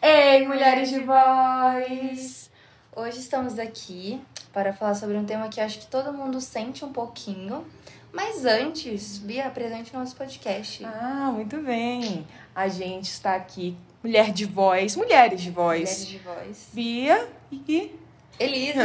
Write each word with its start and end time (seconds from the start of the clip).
Ei, 0.00 0.46
mulheres 0.46 0.90
de 0.90 1.00
voz! 1.00 2.48
Hoje 2.94 3.18
estamos 3.18 3.58
aqui 3.58 4.20
para 4.52 4.72
falar 4.72 4.94
sobre 4.94 5.16
um 5.16 5.24
tema 5.24 5.48
que 5.48 5.60
acho 5.60 5.80
que 5.80 5.86
todo 5.86 6.12
mundo 6.12 6.40
sente 6.40 6.84
um 6.84 6.92
pouquinho. 6.92 7.66
Mas 8.12 8.44
antes, 8.44 9.18
Bia, 9.18 9.48
apresente 9.48 9.92
nosso 9.92 10.14
podcast. 10.14 10.84
Ah, 10.84 11.32
muito 11.32 11.56
bem. 11.58 12.24
A 12.54 12.68
gente 12.68 13.06
está 13.06 13.34
aqui, 13.34 13.76
mulher 14.04 14.30
de 14.30 14.44
voz, 14.44 14.94
mulheres 14.94 15.40
de 15.40 15.50
voz. 15.50 15.80
Mulheres 15.80 16.06
de 16.06 16.18
voz. 16.18 16.68
Bia 16.72 17.28
e 17.50 17.92
Elisa! 18.38 18.84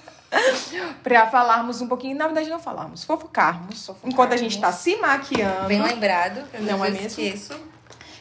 para 1.02 1.26
falarmos 1.28 1.80
um 1.80 1.88
pouquinho, 1.88 2.16
na 2.16 2.26
verdade 2.26 2.48
não 2.48 2.58
falarmos, 2.58 3.04
fofocarmos, 3.04 3.90
enquanto 4.04 4.32
a 4.32 4.36
gente 4.36 4.54
está 4.56 4.72
se 4.72 4.96
maquiando. 4.96 5.68
Bem 5.68 5.82
lembrado, 5.82 6.42
eu 6.52 6.62
Não 6.62 6.84
é 6.84 6.90
mesmo? 6.90 7.06
esqueço. 7.06 7.54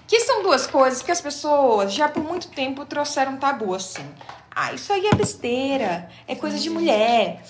Que 0.08 0.20
são 0.20 0.44
duas 0.44 0.67
coisas 0.67 1.02
que 1.02 1.12
as 1.12 1.20
pessoas 1.20 1.94
já 1.94 2.08
por 2.08 2.23
muito 2.23 2.48
tempo 2.49 2.86
trouxeram 2.86 3.38
tabu 3.38 3.73
assim. 3.73 4.05
Ah, 4.55 4.72
isso 4.72 4.94
aí 4.94 5.08
é 5.08 5.16
besteira, 5.16 6.09
é 6.27 6.36
coisa 6.36 6.58
de 6.58 6.70
mulher. 6.70 7.44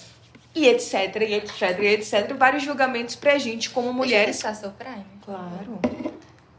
E 0.55 0.67
etc, 0.69 0.93
e 1.17 1.33
etc, 1.33 1.79
e 1.81 1.85
etc. 1.87 2.33
Vários 2.33 2.63
julgamentos 2.63 3.15
pra 3.15 3.37
gente 3.37 3.69
como 3.69 3.91
mulheres. 3.91 4.41
Deixa 4.41 4.57
eu 4.57 4.61
seu 4.61 4.71
Prime. 4.71 5.05
Claro. 5.25 5.79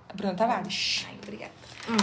A 0.09 0.13
Bruna 0.13 0.35
Tavares. 0.35 1.07
Ai, 1.09 1.17
obrigada. 1.23 1.53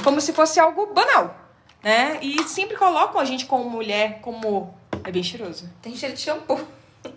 Como 0.04 0.20
se 0.20 0.34
fosse 0.34 0.60
algo 0.60 0.88
banal, 0.88 1.36
né? 1.84 2.18
E 2.22 2.42
sempre 2.46 2.76
colocam 2.76 3.22
a 3.22 3.26
gente 3.26 3.46
como 3.46 3.70
mulher, 3.70 4.20
como... 4.22 4.74
É 5.04 5.12
bem 5.12 5.24
cheiroso. 5.24 5.70
Tem 5.82 5.96
cheiro 5.96 6.16
de 6.16 6.22
shampoo. 6.22 6.60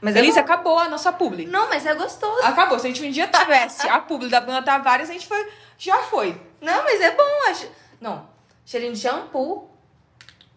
Mas 0.00 0.14
é 0.14 0.18
Elisa, 0.18 0.40
bom. 0.40 0.44
acabou 0.44 0.78
a 0.78 0.88
nossa 0.88 1.10
publi. 1.12 1.46
Não, 1.46 1.70
mas 1.70 1.86
é 1.86 1.94
gostoso. 1.94 2.42
Acabou. 2.44 2.78
Se 2.78 2.86
a 2.86 2.90
gente 2.90 3.02
um 3.02 3.10
dia 3.10 3.26
tivesse 3.26 3.88
a 3.88 3.98
publi 3.98 4.28
da 4.28 4.40
Bruna 4.42 4.62
Tavares, 4.62 5.08
a 5.08 5.12
gente 5.14 5.26
foi... 5.26 5.48
Já 5.78 5.96
foi. 6.02 6.38
Não, 6.60 6.84
mas 6.84 7.00
é 7.00 7.12
bom. 7.12 7.48
Acho... 7.48 7.66
Não, 7.98 8.28
cheirinho 8.64 8.92
de 8.92 8.98
shampoo. 9.00 9.70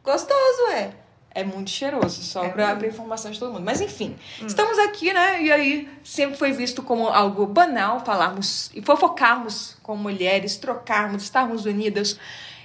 Gostoso, 0.04 0.72
é. 0.72 0.94
É 1.32 1.44
muito 1.44 1.70
cheiroso, 1.70 2.24
só 2.24 2.44
É 2.44 2.50
pra, 2.50 2.76
pra 2.76 2.88
informação 2.88 3.30
de 3.30 3.40
todo 3.40 3.54
mundo. 3.54 3.64
Mas 3.64 3.80
enfim, 3.82 4.18
estamos 4.46 4.80
aqui, 4.80 5.14
né? 5.14 5.42
E 5.44 5.52
aí 5.52 5.90
sempre 6.04 6.36
foi 6.36 6.52
visto 6.52 6.82
como 6.82 7.08
algo 7.08 7.46
banal 7.46 8.04
falarmos 8.04 8.72
e 8.74 8.82
fofocarmos 8.82 9.78
com 9.84 9.96
mulheres, 9.96 10.58
trocarmos, 10.58 11.24
estarmos 11.24 11.66
unidas. 11.66 12.20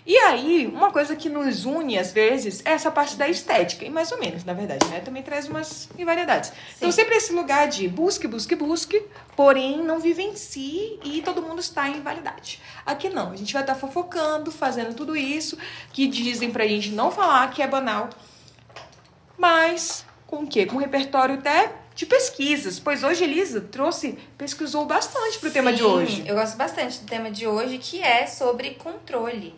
E 0.06 0.18
aí, 0.18 0.66
uma 0.66 0.90
coisa 0.90 1.16
que 1.16 1.30
nos 1.30 1.64
une 1.64 1.98
às 1.98 2.12
vezes 2.12 2.60
é 2.66 2.72
essa 2.72 2.90
parte 2.90 3.16
da 3.16 3.26
estética, 3.26 3.86
e 3.86 3.90
mais 3.90 4.12
ou 4.12 4.18
menos, 4.18 4.44
na 4.44 4.52
verdade, 4.52 4.86
né? 4.88 5.00
Também 5.00 5.22
traz 5.22 5.48
umas 5.48 5.88
invariedades. 5.98 6.52
Então, 6.76 6.92
sempre 6.92 7.16
esse 7.16 7.32
lugar 7.32 7.68
de 7.68 7.88
busque, 7.88 8.28
busque, 8.28 8.54
busque, 8.54 9.02
porém 9.34 9.82
não 9.82 9.98
vivencie 9.98 11.00
e 11.02 11.22
todo 11.22 11.40
mundo 11.40 11.60
está 11.60 11.88
em 11.88 12.02
validade. 12.02 12.60
Aqui 12.84 13.08
não, 13.08 13.32
a 13.32 13.36
gente 13.36 13.52
vai 13.54 13.62
estar 13.62 13.74
fofocando, 13.74 14.52
fazendo 14.52 14.94
tudo 14.94 15.16
isso 15.16 15.56
que 15.90 16.06
dizem 16.06 16.50
pra 16.50 16.66
gente 16.66 16.90
não 16.90 17.10
falar 17.10 17.50
que 17.50 17.62
é 17.62 17.66
banal, 17.66 18.10
mas 19.38 20.04
com 20.26 20.42
o 20.42 20.46
quê? 20.46 20.66
Com 20.66 20.76
um 20.76 20.80
repertório 20.80 21.36
até 21.36 21.72
de 21.94 22.04
pesquisas, 22.04 22.78
pois 22.78 23.02
hoje 23.02 23.24
Elisa 23.24 23.60
trouxe, 23.60 24.18
pesquisou 24.36 24.84
bastante 24.84 25.38
pro 25.38 25.50
tema 25.50 25.72
de 25.72 25.78
Sim, 25.78 25.84
hoje. 25.84 26.24
Eu 26.26 26.34
gosto 26.34 26.56
bastante 26.56 26.98
do 26.98 27.06
tema 27.06 27.30
de 27.30 27.46
hoje, 27.46 27.78
que 27.78 28.02
é 28.02 28.26
sobre 28.26 28.70
controle. 28.74 29.54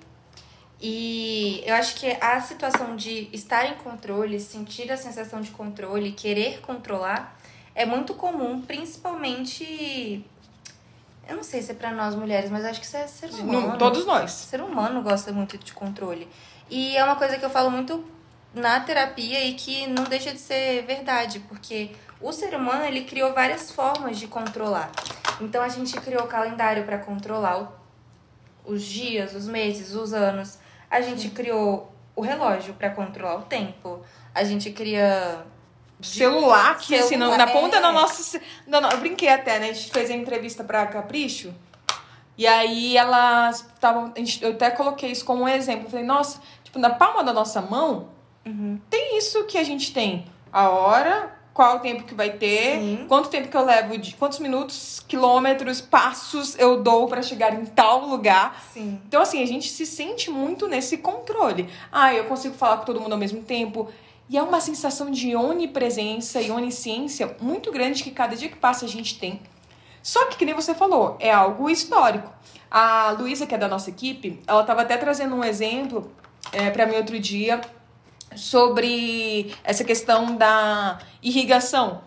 E 0.81 1.63
eu 1.65 1.75
acho 1.75 1.95
que 1.97 2.07
a 2.21 2.41
situação 2.41 2.97
de 2.97 3.29
estar 3.33 3.65
em 3.67 3.75
controle, 3.77 4.39
sentir 4.39 4.91
a 4.93 4.97
sensação 4.97 5.41
de 5.41 5.51
controle, 5.51 6.13
querer 6.13 6.61
controlar, 6.61 7.37
é 7.75 7.87
muito 7.87 8.15
comum, 8.15 8.61
principalmente. 8.63 10.25
Eu 11.29 11.37
não 11.37 11.43
sei 11.43 11.63
se 11.63 11.73
é 11.73 11.75
pra 11.75 11.91
nós 11.93 12.15
mulheres, 12.15 12.51
mas 12.51 12.65
acho 12.65 12.79
que 12.81 12.87
isso 12.87 12.97
é 12.97 13.07
ser 13.07 13.31
humano. 13.31 13.69
No- 13.73 13.79
todos 13.79 14.05
nós. 14.07 14.31
Ser 14.31 14.61
humano 14.61 15.03
gosta 15.03 15.33
muito 15.33 15.59
de 15.59 15.73
controle. 15.73 16.29
E 16.71 16.97
é 16.97 17.03
uma 17.05 17.17
coisa 17.17 17.37
que 17.39 17.45
eu 17.45 17.51
falo 17.51 17.71
muito 17.71 18.05
na 18.55 18.79
terapia 18.81 19.45
e 19.45 19.55
que 19.55 19.87
não 19.89 20.05
deixa 20.05 20.33
de 20.33 20.39
ser 20.39 20.85
verdade, 20.87 21.41
porque 21.41 21.91
o 22.21 22.33
ser 22.33 22.55
humano 22.55 22.85
ele 22.85 23.05
criou 23.05 23.33
várias 23.35 23.71
formas 23.71 24.19
de 24.19 24.27
controlar. 24.29 24.91
Então 25.41 25.63
a 25.63 25.69
gente 25.69 25.99
criou 26.01 26.23
o 26.25 26.29
calendário 26.29 26.85
para 26.85 26.99
controlar 26.99 27.73
os 28.65 28.83
dias, 28.83 29.35
os 29.35 29.47
meses, 29.49 29.95
os 29.95 30.13
anos. 30.13 30.59
A 30.91 31.01
gente 31.01 31.29
criou 31.31 31.93
o 32.15 32.21
relógio 32.21 32.75
para 32.75 32.91
controlar 32.91 33.37
o 33.37 33.43
tempo. 33.43 34.01
A 34.35 34.43
gente 34.45 34.71
cria 34.71 35.45
Celular, 36.03 36.77
que 36.79 36.95
assim, 36.95 37.17
na, 37.17 37.37
na 37.39 37.47
ponta 37.47 37.77
é. 37.77 37.81
da 37.81 37.91
nossa. 37.91 38.39
da 38.67 38.81
no- 38.81 38.89
eu 38.91 38.99
brinquei 38.99 39.29
até, 39.29 39.59
né? 39.59 39.71
A 39.71 39.73
gente 39.73 39.91
fez 39.91 40.11
a 40.11 40.15
entrevista 40.15 40.63
pra 40.63 40.87
Capricho. 40.87 41.55
E 42.39 42.47
aí 42.47 42.97
elas 42.97 43.61
estavam. 43.75 44.13
Eu 44.43 44.51
até 44.53 44.71
coloquei 44.71 45.11
isso 45.11 45.25
como 45.25 45.45
um 45.45 45.49
exemplo. 45.49 45.87
Eu 45.87 45.91
falei, 45.91 46.05
nossa, 46.05 46.41
tipo, 46.63 46.79
na 46.79 46.91
palma 46.91 47.25
da 47.25 47.33
nossa 47.33 47.63
mão 47.63 48.09
Uhum. 48.45 48.79
tem 48.91 49.17
isso 49.19 49.45
que 49.45 49.57
a 49.59 49.65
gente 49.65 49.93
tem. 49.93 50.27
A 50.53 50.69
hora, 50.69 51.36
qual 51.57 51.77
o 51.77 51.81
tempo 51.81 52.05
que 52.05 52.15
vai 52.15 52.31
ter, 52.31 52.79
Sim. 52.79 53.07
quanto 53.09 53.31
tempo 53.31 53.49
que 53.49 53.57
eu 53.57 53.65
levo, 53.65 53.97
de 53.97 54.15
quantos 54.15 54.39
minutos, 54.41 55.03
quilômetros, 55.09 55.81
passos 55.81 56.55
eu 56.59 56.83
dou 56.83 57.09
pra 57.09 57.23
chegar 57.23 57.55
em 57.55 57.65
tal 57.65 58.07
lugar. 58.07 58.63
Sim. 58.75 59.01
Então, 59.09 59.23
assim, 59.23 59.43
a 59.43 59.47
gente 59.47 59.71
se 59.71 59.87
sente 59.87 60.31
muito 60.31 60.69
nesse 60.69 60.99
controle. 60.99 61.67
Ah, 61.91 62.13
eu 62.13 62.25
consigo 62.25 62.55
falar 62.55 62.77
com 62.77 62.85
todo 62.85 63.01
mundo 63.01 63.15
ao 63.15 63.19
mesmo 63.19 63.43
tempo. 63.43 63.89
E 64.29 64.37
é 64.37 64.43
uma 64.43 64.61
sensação 64.61 65.11
de 65.11 65.35
onipresença 65.35 66.43
e 66.43 66.51
onisciência 66.51 67.35
muito 67.41 67.73
grande 67.73 68.05
que 68.05 68.11
cada 68.11 68.37
dia 68.37 68.51
que 68.51 68.57
passa 68.57 68.85
a 68.85 68.89
gente 68.89 69.19
tem. 69.19 69.41
Só 70.03 70.27
que, 70.27 70.37
que 70.37 70.45
nem 70.45 70.55
você 70.55 70.75
falou, 70.75 71.17
é 71.19 71.33
algo 71.33 71.71
histórico. 71.71 72.31
A 72.71 73.17
Luísa, 73.19 73.47
que 73.47 73.55
é 73.55 73.59
da 73.59 73.67
nossa 73.67 73.89
equipe, 73.89 74.41
ela 74.47 74.61
estava 74.61 74.83
até 74.83 74.99
trazendo 74.99 75.35
um 75.35 75.43
exemplo 75.43 76.13
é, 76.53 76.69
para 76.69 76.85
mim 76.85 76.97
outro 76.97 77.19
dia 77.19 77.63
sobre 78.37 79.55
essa 79.65 79.85
questão 79.85 80.37
da 80.37 80.99
irrigação. 81.23 82.01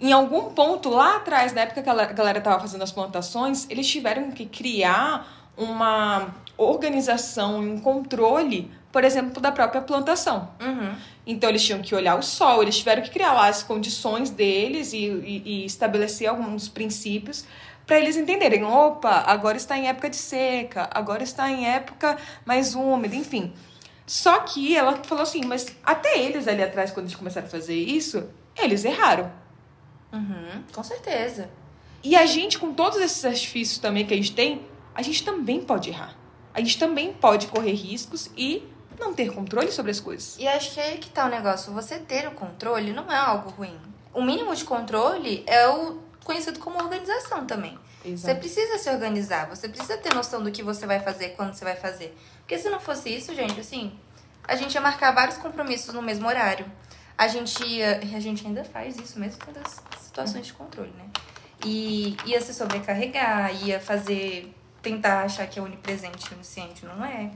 Em 0.00 0.12
algum 0.12 0.50
ponto 0.52 0.88
lá 0.88 1.16
atrás, 1.16 1.52
na 1.52 1.62
época 1.62 1.82
que 1.82 1.88
a 1.88 1.94
galera 2.12 2.38
estava 2.38 2.60
fazendo 2.60 2.82
as 2.82 2.92
plantações, 2.92 3.66
eles 3.70 3.86
tiveram 3.88 4.30
que 4.30 4.46
criar 4.46 5.50
uma 5.56 6.34
organização 6.56 7.62
e 7.62 7.68
um 7.70 7.78
controle, 7.80 8.70
por 8.92 9.04
exemplo, 9.04 9.40
da 9.40 9.52
própria 9.52 9.80
plantação. 9.80 10.48
Uhum. 10.60 10.94
Então 11.26 11.48
eles 11.48 11.64
tinham 11.64 11.80
que 11.80 11.94
olhar 11.94 12.18
o 12.18 12.22
sol, 12.22 12.62
eles 12.62 12.76
tiveram 12.78 13.02
que 13.02 13.10
criar 13.10 13.32
lá 13.32 13.48
as 13.48 13.62
condições 13.62 14.30
deles 14.30 14.92
e, 14.92 14.96
e- 15.06 15.42
e 15.44 15.64
estabelecer 15.64 16.28
alguns 16.28 16.68
princípios 16.68 17.44
para 17.86 17.98
eles 17.98 18.16
entenderem, 18.16 18.64
opa, 18.64 19.24
agora 19.26 19.56
está 19.56 19.76
em 19.76 19.88
época 19.88 20.08
de 20.08 20.16
seca, 20.16 20.88
agora 20.92 21.22
está 21.22 21.50
em 21.50 21.66
época 21.66 22.16
mais 22.44 22.74
úmida, 22.74 23.14
enfim. 23.14 23.52
Só 24.06 24.40
que 24.40 24.76
ela 24.76 25.02
falou 25.04 25.22
assim, 25.22 25.44
mas 25.44 25.74
até 25.82 26.18
eles 26.18 26.46
ali 26.46 26.62
atrás, 26.62 26.90
quando 26.90 27.06
eles 27.06 27.16
começaram 27.16 27.46
a 27.46 27.50
fazer 27.50 27.74
isso, 27.74 28.28
eles 28.56 28.84
erraram. 28.84 29.32
Uhum. 30.12 30.62
Com 30.72 30.82
certeza. 30.82 31.50
E 32.02 32.14
a 32.14 32.26
gente, 32.26 32.58
com 32.58 32.74
todos 32.74 32.98
esses 33.00 33.24
artifícios 33.24 33.78
também 33.78 34.06
que 34.06 34.12
a 34.12 34.16
gente 34.16 34.34
tem, 34.34 34.66
a 34.94 35.02
gente 35.02 35.24
também 35.24 35.62
pode 35.62 35.88
errar. 35.88 36.14
A 36.52 36.60
gente 36.60 36.78
também 36.78 37.12
pode 37.12 37.46
correr 37.46 37.72
riscos 37.72 38.30
e 38.36 38.62
não 39.00 39.12
ter 39.12 39.32
controle 39.32 39.72
sobre 39.72 39.90
as 39.90 40.00
coisas. 40.00 40.36
E 40.38 40.46
acho 40.46 40.74
que 40.74 40.80
é 40.80 40.90
aí 40.90 40.98
que 40.98 41.08
tá 41.08 41.26
o 41.26 41.28
negócio. 41.28 41.72
Você 41.72 41.98
ter 41.98 42.28
o 42.28 42.32
controle 42.32 42.92
não 42.92 43.10
é 43.10 43.16
algo 43.16 43.50
ruim. 43.50 43.76
O 44.12 44.22
mínimo 44.22 44.54
de 44.54 44.64
controle 44.64 45.42
é 45.46 45.66
o 45.68 45.98
conhecido 46.22 46.58
como 46.60 46.78
organização 46.78 47.44
também. 47.46 47.76
Você 48.04 48.34
precisa 48.34 48.78
se 48.78 48.90
organizar, 48.90 49.48
você 49.48 49.68
precisa 49.68 49.96
ter 49.96 50.12
noção 50.14 50.42
do 50.42 50.52
que 50.52 50.62
você 50.62 50.86
vai 50.86 51.00
fazer, 51.00 51.30
quando 51.30 51.54
você 51.54 51.64
vai 51.64 51.76
fazer. 51.76 52.16
Porque 52.40 52.58
se 52.58 52.68
não 52.68 52.78
fosse 52.78 53.08
isso, 53.08 53.34
gente, 53.34 53.58
assim, 53.58 53.98
a 54.46 54.54
gente 54.56 54.74
ia 54.74 54.80
marcar 54.80 55.12
vários 55.12 55.38
compromissos 55.38 55.94
no 55.94 56.02
mesmo 56.02 56.28
horário. 56.28 56.66
A 57.16 57.28
gente 57.28 57.64
ia. 57.64 57.98
A 57.98 58.20
gente 58.20 58.46
ainda 58.46 58.64
faz 58.64 58.98
isso 58.98 59.18
mesmo 59.18 59.42
com 59.44 59.52
as 59.58 59.82
situações 60.02 60.46
de 60.46 60.52
controle, 60.52 60.92
né? 60.98 61.08
E 61.64 62.16
ia 62.26 62.40
se 62.40 62.52
sobrecarregar, 62.52 63.54
ia 63.64 63.80
fazer. 63.80 64.52
tentar 64.82 65.22
achar 65.22 65.46
que 65.46 65.58
é 65.58 65.62
onipresente 65.62 66.30
e 66.30 66.34
onisciente, 66.34 66.84
não 66.84 67.02
é. 67.04 67.30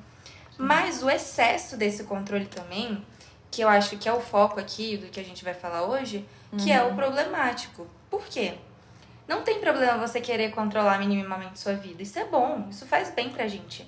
Mas 0.59 1.03
o 1.03 1.09
excesso 1.09 1.77
desse 1.77 2.05
controle 2.05 2.45
também, 2.47 3.03
que 3.51 3.63
eu 3.63 3.69
acho 3.69 3.97
que 3.97 4.09
é 4.09 4.13
o 4.13 4.21
foco 4.21 4.61
aqui 4.61 4.99
do 4.99 5.07
que 5.07 5.19
a 5.19 5.25
gente 5.25 5.43
vai 5.43 5.55
falar 5.55 5.85
hoje, 5.85 6.29
que 6.59 6.71
é 6.71 6.83
o 6.83 6.95
problemático. 6.95 7.87
Por 8.11 8.25
quê? 8.25 8.59
Não 9.29 9.43
tem 9.43 9.61
problema 9.61 9.99
você 9.99 10.23
querer 10.23 10.51
controlar 10.53 10.99
minimamente 10.99 11.61
sua 11.61 11.75
vida. 11.75 12.03
Isso 12.03 12.19
é 12.19 12.25
bom, 12.25 12.67
isso 12.71 12.87
faz 12.87 13.11
bem 13.11 13.29
pra 13.29 13.47
gente. 13.47 13.87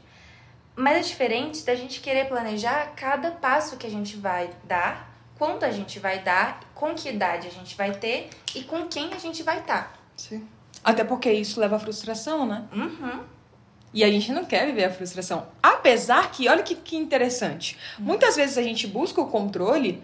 Mas 0.76 0.98
é 0.98 1.00
diferente 1.00 1.64
da 1.64 1.75
gente 1.75 2.00
querer 2.00 2.28
planejar 2.28 2.92
cada 2.94 3.31
passo 3.31 3.78
que 3.78 3.87
a 3.87 3.90
gente 3.90 4.19
vai 4.19 4.50
dar, 4.64 5.10
quando 5.38 5.64
a 5.64 5.70
gente 5.70 5.98
vai 5.98 6.19
dar, 6.19 6.60
com 6.75 6.94
que 6.94 7.08
idade 7.08 7.48
a 7.48 7.50
gente 7.50 7.75
vai 7.75 7.92
ter 7.92 8.28
e 8.54 8.62
com 8.62 8.87
quem 8.87 9.14
a 9.14 9.19
gente 9.19 9.42
vai 9.42 9.60
estar. 9.60 9.98
Sim. 10.14 10.46
Até 10.84 11.02
porque 11.04 11.32
isso 11.32 11.58
leva 11.58 11.76
à 11.76 11.78
frustração, 11.78 12.44
né? 12.46 12.64
Uhum. 12.72 13.25
E 13.92 14.04
a 14.04 14.08
gente 14.08 14.31
não 14.32 14.44
quer 14.44 14.66
viver 14.66 14.84
a 14.84 14.90
frustração. 14.90 15.48
Apesar 15.62 16.31
que, 16.31 16.48
olha 16.48 16.62
que, 16.62 16.75
que 16.75 16.96
interessante. 16.96 17.78
Muitas 17.98 18.37
vezes 18.37 18.56
a 18.58 18.62
gente 18.62 18.87
busca 18.87 19.20
o 19.20 19.26
controle 19.26 20.02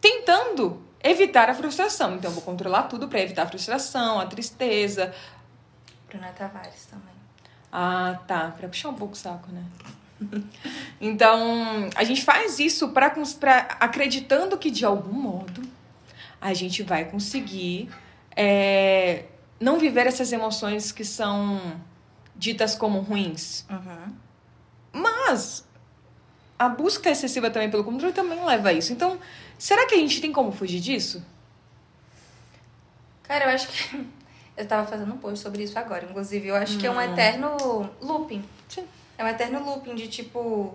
tentando 0.00 0.85
evitar 1.10 1.48
a 1.48 1.54
frustração. 1.54 2.16
Então, 2.16 2.30
eu 2.30 2.34
vou 2.34 2.42
controlar 2.42 2.84
tudo 2.84 3.08
para 3.08 3.20
evitar 3.20 3.42
a 3.44 3.46
frustração, 3.46 4.20
a 4.20 4.26
tristeza. 4.26 5.14
Bruna 6.08 6.28
Tavares 6.28 6.86
também. 6.86 7.14
Ah, 7.72 8.18
tá. 8.26 8.52
Pra 8.56 8.68
puxar 8.68 8.90
um 8.90 8.94
pouco 8.94 9.14
o 9.14 9.16
saco, 9.16 9.50
né? 9.52 9.64
então, 11.00 11.90
a 11.94 12.04
gente 12.04 12.22
faz 12.22 12.58
isso 12.58 12.88
para 12.90 13.14
acreditando 13.80 14.56
que 14.56 14.70
de 14.70 14.84
algum 14.84 15.12
modo 15.12 15.62
a 16.40 16.54
gente 16.54 16.82
vai 16.82 17.04
conseguir 17.04 17.90
é, 18.34 19.24
não 19.60 19.78
viver 19.78 20.06
essas 20.06 20.32
emoções 20.32 20.92
que 20.92 21.04
são 21.04 21.60
ditas 22.34 22.74
como 22.74 23.00
ruins. 23.00 23.64
Uhum. 23.70 24.14
Mas 24.92 25.66
a 26.58 26.68
busca 26.68 27.10
excessiva 27.10 27.50
também 27.50 27.70
pelo 27.70 27.84
controle 27.84 28.12
também 28.12 28.42
leva 28.44 28.70
a 28.70 28.72
isso. 28.72 28.92
Então, 28.92 29.18
será 29.58 29.86
que 29.86 29.94
a 29.94 29.98
gente 29.98 30.20
tem 30.20 30.32
como 30.32 30.52
fugir 30.52 30.80
disso? 30.80 31.22
Cara, 33.22 33.46
eu 33.46 33.50
acho 33.54 33.68
que. 33.68 34.06
Eu 34.56 34.66
tava 34.66 34.86
fazendo 34.86 35.12
um 35.12 35.18
post 35.18 35.40
sobre 35.40 35.64
isso 35.64 35.78
agora. 35.78 36.06
Inclusive, 36.06 36.48
eu 36.48 36.56
acho 36.56 36.78
que 36.78 36.86
é 36.86 36.90
um 36.90 36.96
Hum. 36.96 37.00
eterno 37.02 37.90
looping. 38.00 38.42
Sim. 38.66 38.86
É 39.18 39.22
um 39.22 39.28
eterno 39.28 39.62
looping 39.62 39.94
de 39.94 40.08
tipo. 40.08 40.74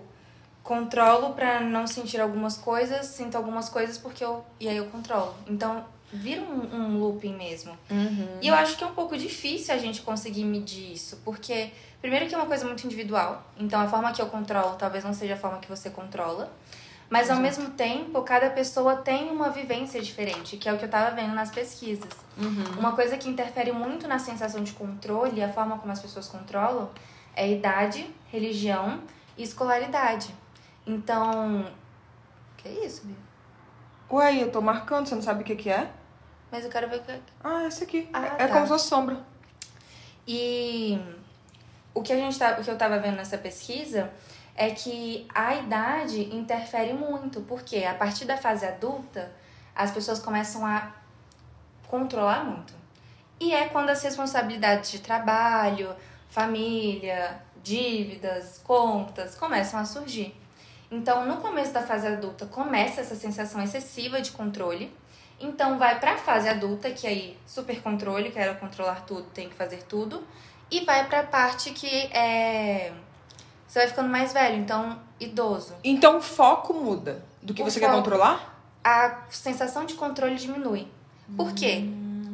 Controlo 0.62 1.34
pra 1.34 1.58
não 1.58 1.84
sentir 1.88 2.20
algumas 2.20 2.56
coisas, 2.56 3.06
sinto 3.06 3.34
algumas 3.36 3.68
coisas 3.68 3.98
porque 3.98 4.24
eu. 4.24 4.44
E 4.60 4.68
aí 4.68 4.76
eu 4.76 4.86
controlo. 4.86 5.34
Então, 5.48 5.84
vira 6.12 6.40
um, 6.42 6.72
um 6.76 6.98
looping 7.00 7.34
mesmo. 7.34 7.76
E 8.40 8.46
eu 8.46 8.54
acho 8.54 8.76
que 8.76 8.84
é 8.84 8.86
um 8.86 8.94
pouco 8.94 9.18
difícil 9.18 9.74
a 9.74 9.78
gente 9.78 10.00
conseguir 10.02 10.44
medir 10.44 10.92
isso, 10.92 11.16
porque 11.24 11.72
primeiro 12.00 12.28
que 12.28 12.34
é 12.36 12.38
uma 12.38 12.46
coisa 12.46 12.64
muito 12.64 12.84
individual, 12.86 13.44
então 13.58 13.80
a 13.80 13.88
forma 13.88 14.12
que 14.12 14.22
eu 14.22 14.26
controlo 14.26 14.76
talvez 14.76 15.02
não 15.02 15.12
seja 15.12 15.34
a 15.34 15.36
forma 15.36 15.58
que 15.58 15.68
você 15.68 15.90
controla, 15.90 16.52
mas 17.12 17.28
ao 17.28 17.36
mesmo 17.36 17.68
tempo 17.72 18.22
cada 18.22 18.48
pessoa 18.48 18.96
tem 18.96 19.28
uma 19.28 19.50
vivência 19.50 20.00
diferente, 20.00 20.56
que 20.56 20.66
é 20.66 20.72
o 20.72 20.78
que 20.78 20.84
eu 20.86 20.88
tava 20.88 21.14
vendo 21.14 21.34
nas 21.34 21.50
pesquisas. 21.50 22.08
Uma 22.78 22.92
coisa 22.92 23.18
que 23.18 23.28
interfere 23.28 23.70
muito 23.70 24.08
na 24.08 24.18
sensação 24.18 24.62
de 24.62 24.72
controle 24.72 25.38
e 25.38 25.44
a 25.44 25.52
forma 25.52 25.76
como 25.76 25.92
as 25.92 26.00
pessoas 26.00 26.26
controlam 26.26 26.88
é 27.36 27.52
idade, 27.52 28.10
religião 28.30 29.02
e 29.36 29.42
escolaridade. 29.42 30.34
Então, 30.86 31.70
que 32.56 32.68
é 32.68 32.86
isso, 32.86 33.06
Bia? 33.06 33.16
Ué, 34.10 34.42
eu 34.42 34.50
tô 34.50 34.62
marcando, 34.62 35.06
você 35.06 35.14
não 35.14 35.20
sabe 35.22 35.42
o 35.42 35.44
que, 35.44 35.54
que 35.54 35.68
é? 35.68 35.90
Mas 36.50 36.64
eu 36.64 36.70
quero 36.70 36.88
ver 36.88 36.96
o 36.96 37.02
que 37.02 37.20
Ah, 37.44 37.66
esse 37.66 37.84
aqui. 37.84 38.08
Ah, 38.10 38.24
é 38.24 38.46
tá. 38.46 38.48
como 38.48 38.62
se 38.62 38.68
fosse 38.68 38.88
sombra. 38.88 39.18
E 40.26 40.98
o 41.92 42.00
que 42.00 42.14
a 42.14 42.16
gente 42.16 42.38
tá, 42.38 42.56
o 42.58 42.64
que 42.64 42.70
eu 42.70 42.78
tava 42.78 42.98
vendo 42.98 43.16
nessa 43.16 43.36
pesquisa 43.36 44.10
é 44.56 44.70
que 44.70 45.26
a 45.34 45.54
idade 45.54 46.34
interfere 46.34 46.92
muito, 46.92 47.40
porque 47.42 47.84
a 47.84 47.94
partir 47.94 48.24
da 48.24 48.36
fase 48.36 48.66
adulta, 48.66 49.32
as 49.74 49.90
pessoas 49.90 50.18
começam 50.18 50.66
a 50.66 50.92
controlar 51.88 52.44
muito. 52.44 52.74
E 53.40 53.52
é 53.52 53.68
quando 53.68 53.90
as 53.90 54.02
responsabilidades 54.02 54.90
de 54.90 55.00
trabalho, 55.00 55.94
família, 56.28 57.40
dívidas, 57.62 58.60
contas 58.64 59.34
começam 59.34 59.80
a 59.80 59.84
surgir. 59.84 60.34
Então, 60.90 61.26
no 61.26 61.38
começo 61.38 61.72
da 61.72 61.82
fase 61.82 62.06
adulta, 62.06 62.44
começa 62.46 63.00
essa 63.00 63.16
sensação 63.16 63.62
excessiva 63.62 64.20
de 64.20 64.30
controle. 64.30 64.94
Então, 65.40 65.78
vai 65.78 65.98
para 65.98 66.12
a 66.12 66.18
fase 66.18 66.48
adulta, 66.48 66.90
que 66.90 67.06
aí 67.06 67.38
super 67.46 67.80
controle, 67.82 68.30
quero 68.30 68.58
controlar 68.58 69.04
tudo, 69.06 69.24
tenho 69.30 69.48
que 69.48 69.56
fazer 69.56 69.82
tudo. 69.84 70.22
E 70.70 70.84
vai 70.84 71.06
para 71.06 71.20
a 71.20 71.24
parte 71.24 71.70
que 71.70 71.88
é 72.14 72.92
você 73.72 73.78
vai 73.78 73.88
ficando 73.88 74.10
mais 74.10 74.34
velho, 74.34 74.58
então 74.58 74.98
idoso. 75.18 75.72
Então 75.82 76.18
o 76.18 76.20
foco 76.20 76.74
muda 76.74 77.24
do 77.40 77.54
que 77.54 77.62
O 77.62 77.64
você 77.64 77.80
quer 77.80 77.86
foco. 77.86 78.02
controlar? 78.02 78.62
A 78.84 79.22
sensação 79.30 79.86
de 79.86 79.94
controle 79.94 80.34
diminui. 80.34 80.86
Por 81.34 81.54
quê? 81.54 81.82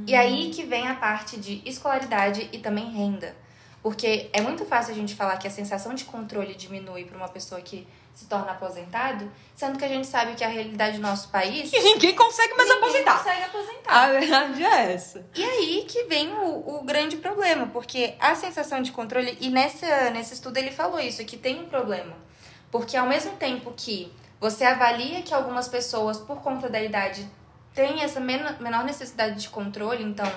E 0.04 0.16
aí 0.16 0.50
que 0.50 0.64
vem 0.64 0.88
a 0.88 0.96
parte 0.96 1.38
de 1.38 1.62
escolaridade 1.64 2.48
e 2.52 2.58
também 2.58 2.90
renda. 2.90 3.36
Porque 3.80 4.28
é 4.32 4.40
muito 4.40 4.64
fácil 4.64 4.92
a 4.92 4.96
gente 4.96 5.14
falar 5.14 5.36
que 5.36 5.46
a 5.46 5.50
sensação 5.50 5.94
de 5.94 6.06
controle 6.06 6.56
diminui 6.56 7.04
para 7.04 7.16
uma 7.16 7.28
pessoa 7.28 7.60
que 7.60 7.86
se 8.18 8.24
torna 8.26 8.50
aposentado, 8.50 9.30
sendo 9.54 9.78
que 9.78 9.84
a 9.84 9.88
gente 9.88 10.06
sabe 10.08 10.34
que 10.34 10.42
a 10.42 10.48
realidade 10.48 10.96
do 10.96 11.02
nosso 11.02 11.28
país 11.28 11.72
E 11.72 11.80
ninguém 11.80 12.14
consegue 12.16 12.52
mais 12.54 12.68
ninguém 12.68 12.82
aposentar. 12.84 13.18
consegue 13.18 13.42
aposentar. 13.44 13.92
A 14.02 14.08
verdade 14.08 14.64
é 14.64 14.92
essa. 14.92 15.24
E 15.36 15.44
aí 15.44 15.84
que 15.88 16.02
vem 16.04 16.32
o, 16.32 16.78
o 16.78 16.82
grande 16.84 17.16
problema, 17.18 17.66
porque 17.68 18.14
a 18.18 18.34
sensação 18.34 18.82
de 18.82 18.90
controle, 18.90 19.38
e 19.40 19.48
nessa, 19.50 20.10
nesse 20.10 20.34
estudo 20.34 20.56
ele 20.56 20.72
falou 20.72 20.98
isso, 20.98 21.24
que 21.24 21.36
tem 21.36 21.60
um 21.60 21.68
problema. 21.68 22.14
Porque 22.72 22.96
ao 22.96 23.06
mesmo 23.06 23.36
tempo 23.36 23.72
que 23.76 24.12
você 24.40 24.64
avalia 24.64 25.22
que 25.22 25.32
algumas 25.32 25.68
pessoas, 25.68 26.18
por 26.18 26.40
conta 26.42 26.68
da 26.68 26.82
idade, 26.82 27.24
têm 27.74 28.02
essa 28.02 28.18
men- 28.18 28.56
menor 28.58 28.82
necessidade 28.84 29.40
de 29.40 29.48
controle, 29.48 30.02
então 30.02 30.30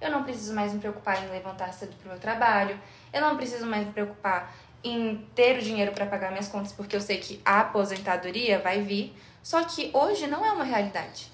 eu 0.00 0.10
não 0.10 0.22
preciso 0.24 0.54
mais 0.54 0.72
me 0.72 0.80
preocupar 0.80 1.22
em 1.24 1.28
levantar 1.30 1.72
cedo 1.72 1.94
pro 2.00 2.10
meu 2.10 2.18
trabalho, 2.18 2.78
eu 3.12 3.20
não 3.20 3.36
preciso 3.36 3.64
mais 3.66 3.86
me 3.86 3.92
preocupar 3.92 4.52
em 4.82 5.24
ter 5.34 5.58
o 5.58 5.62
dinheiro 5.62 5.92
para 5.92 6.06
pagar 6.06 6.30
minhas 6.30 6.48
contas, 6.48 6.72
porque 6.72 6.94
eu 6.94 7.00
sei 7.00 7.18
que 7.18 7.40
a 7.44 7.60
aposentadoria 7.60 8.58
vai 8.60 8.80
vir. 8.82 9.14
Só 9.42 9.62
que 9.64 9.90
hoje 9.92 10.26
não 10.26 10.44
é 10.44 10.52
uma 10.52 10.64
realidade. 10.64 11.30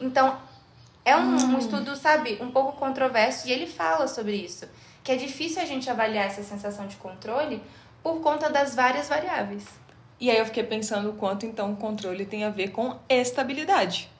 Então, 0.00 0.38
é 1.04 1.16
um, 1.16 1.34
um 1.54 1.58
estudo, 1.58 1.96
sabe, 1.96 2.38
um 2.40 2.50
pouco 2.50 2.72
controverso 2.78 3.48
e 3.48 3.52
ele 3.52 3.66
fala 3.66 4.06
sobre 4.08 4.36
isso. 4.36 4.68
Que 5.02 5.12
é 5.12 5.16
difícil 5.16 5.62
a 5.62 5.64
gente 5.64 5.88
avaliar 5.88 6.26
essa 6.26 6.42
sensação 6.42 6.86
de 6.86 6.96
controle 6.96 7.62
por 8.02 8.20
conta 8.20 8.50
das 8.50 8.74
várias 8.74 9.08
variáveis. 9.08 9.64
E 10.20 10.30
aí 10.30 10.38
eu 10.38 10.44
fiquei 10.46 10.64
pensando 10.64 11.10
o 11.10 11.12
quanto 11.14 11.46
então 11.46 11.72
o 11.72 11.76
controle 11.76 12.26
tem 12.26 12.44
a 12.44 12.50
ver 12.50 12.68
com 12.72 12.98
estabilidade. 13.08 14.10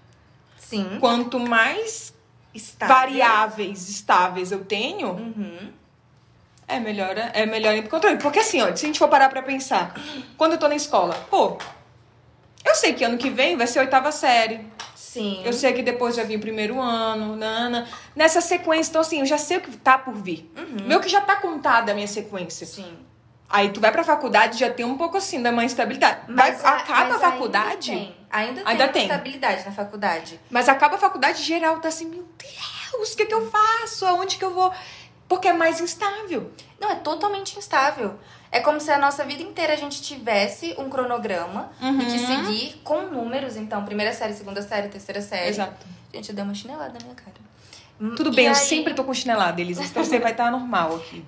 Sim. 0.56 0.98
Quanto 1.00 1.38
mais 1.40 2.14
Estável. 2.54 2.94
variáveis 2.94 3.88
estáveis 3.88 4.52
eu 4.52 4.64
tenho, 4.64 5.10
Uhum. 5.10 5.72
É 6.68 6.78
melhor, 6.78 7.14
é 7.32 7.46
melhor 7.46 7.74
ir 7.74 7.82
pro 7.82 7.90
controle. 7.90 8.18
Porque 8.18 8.38
assim, 8.40 8.60
ó, 8.62 8.66
se 8.66 8.84
a 8.84 8.88
gente 8.88 8.98
for 8.98 9.08
parar 9.08 9.28
pra 9.30 9.42
pensar, 9.42 9.94
quando 10.36 10.52
eu 10.52 10.58
tô 10.58 10.68
na 10.68 10.74
escola, 10.76 11.14
pô, 11.30 11.56
eu 12.64 12.74
sei 12.74 12.92
que 12.92 13.02
ano 13.04 13.16
que 13.18 13.30
vem 13.30 13.56
vai 13.56 13.66
ser 13.66 13.78
a 13.78 13.82
oitava 13.82 14.12
série. 14.12 14.60
Sim. 14.94 15.42
Eu 15.44 15.52
sei 15.52 15.72
que 15.72 15.82
depois 15.82 16.14
já 16.14 16.22
vir 16.22 16.36
o 16.36 16.40
primeiro 16.40 16.80
ano, 16.80 17.34
nana. 17.34 17.88
Nessa 18.14 18.40
sequência, 18.40 18.90
então 18.90 19.00
assim, 19.00 19.20
eu 19.20 19.26
já 19.26 19.38
sei 19.38 19.56
o 19.56 19.60
que 19.60 19.74
tá 19.76 19.96
por 19.96 20.14
vir. 20.14 20.52
Meu 20.84 21.00
que 21.00 21.08
já 21.08 21.20
tá 21.20 21.36
contada 21.36 21.92
a 21.92 21.94
minha 21.94 22.06
sequência. 22.06 22.66
Sim. 22.66 22.98
Aí 23.50 23.70
tu 23.70 23.80
vai 23.80 23.90
pra 23.90 24.04
faculdade 24.04 24.58
já 24.58 24.68
tem 24.70 24.84
um 24.84 24.98
pouco 24.98 25.16
assim 25.16 25.40
da 25.42 25.48
uma 25.50 25.64
instabilidade. 25.64 26.18
Vai- 26.28 26.52
Mas 26.52 26.62
a- 26.64 26.76
acaba 26.76 27.04
mas 27.08 27.14
a 27.16 27.18
faculdade. 27.30 27.90
Ainda 27.92 28.02
tem, 28.02 28.16
ainda 28.30 28.54
tem, 28.60 28.66
Ainda 28.66 28.88
tem. 28.88 29.02
estabilidade 29.04 29.64
na 29.64 29.72
faculdade. 29.72 30.38
Mas 30.50 30.68
acaba 30.68 30.96
a 30.96 30.98
faculdade 30.98 31.42
geral, 31.42 31.80
tá 31.80 31.88
assim, 31.88 32.04
meu 32.04 32.28
Deus, 32.36 33.12
o 33.14 33.16
que, 33.16 33.24
que 33.24 33.32
eu 33.32 33.50
faço? 33.50 34.04
Aonde 34.04 34.36
que 34.36 34.44
eu 34.44 34.52
vou? 34.52 34.70
Porque 35.28 35.46
é 35.48 35.52
mais 35.52 35.80
instável. 35.80 36.50
Não, 36.80 36.90
é 36.90 36.94
totalmente 36.94 37.58
instável. 37.58 38.18
É 38.50 38.60
como 38.60 38.80
se 38.80 38.90
a 38.90 38.98
nossa 38.98 39.24
vida 39.24 39.42
inteira 39.42 39.74
a 39.74 39.76
gente 39.76 40.00
tivesse 40.00 40.74
um 40.78 40.88
cronograma 40.88 41.70
Uhum. 41.82 42.00
e 42.00 42.04
que 42.06 42.18
seguir 42.18 42.80
com 42.82 43.02
números. 43.02 43.56
Então, 43.56 43.84
primeira 43.84 44.12
série, 44.14 44.32
segunda 44.32 44.62
série, 44.62 44.88
terceira 44.88 45.20
série. 45.20 45.50
Exato. 45.50 45.86
Gente, 46.14 46.30
eu 46.30 46.34
dei 46.34 46.42
uma 46.44 46.54
chinelada 46.54 46.94
na 46.98 47.00
minha 47.04 47.14
cara. 47.14 47.36
Tudo 48.16 48.32
E 48.32 48.36
bem, 48.36 48.44
eu 48.46 48.52
aí- 48.52 48.56
sempre 48.56 48.94
tô 48.94 49.04
com 49.04 49.12
chinelada, 49.12 49.60
Elisa. 49.60 49.82
Então 49.84 50.02
você 50.02 50.18
vai 50.18 50.30
estar 50.32 50.50
normal 50.50 50.96
aqui. 50.96 51.22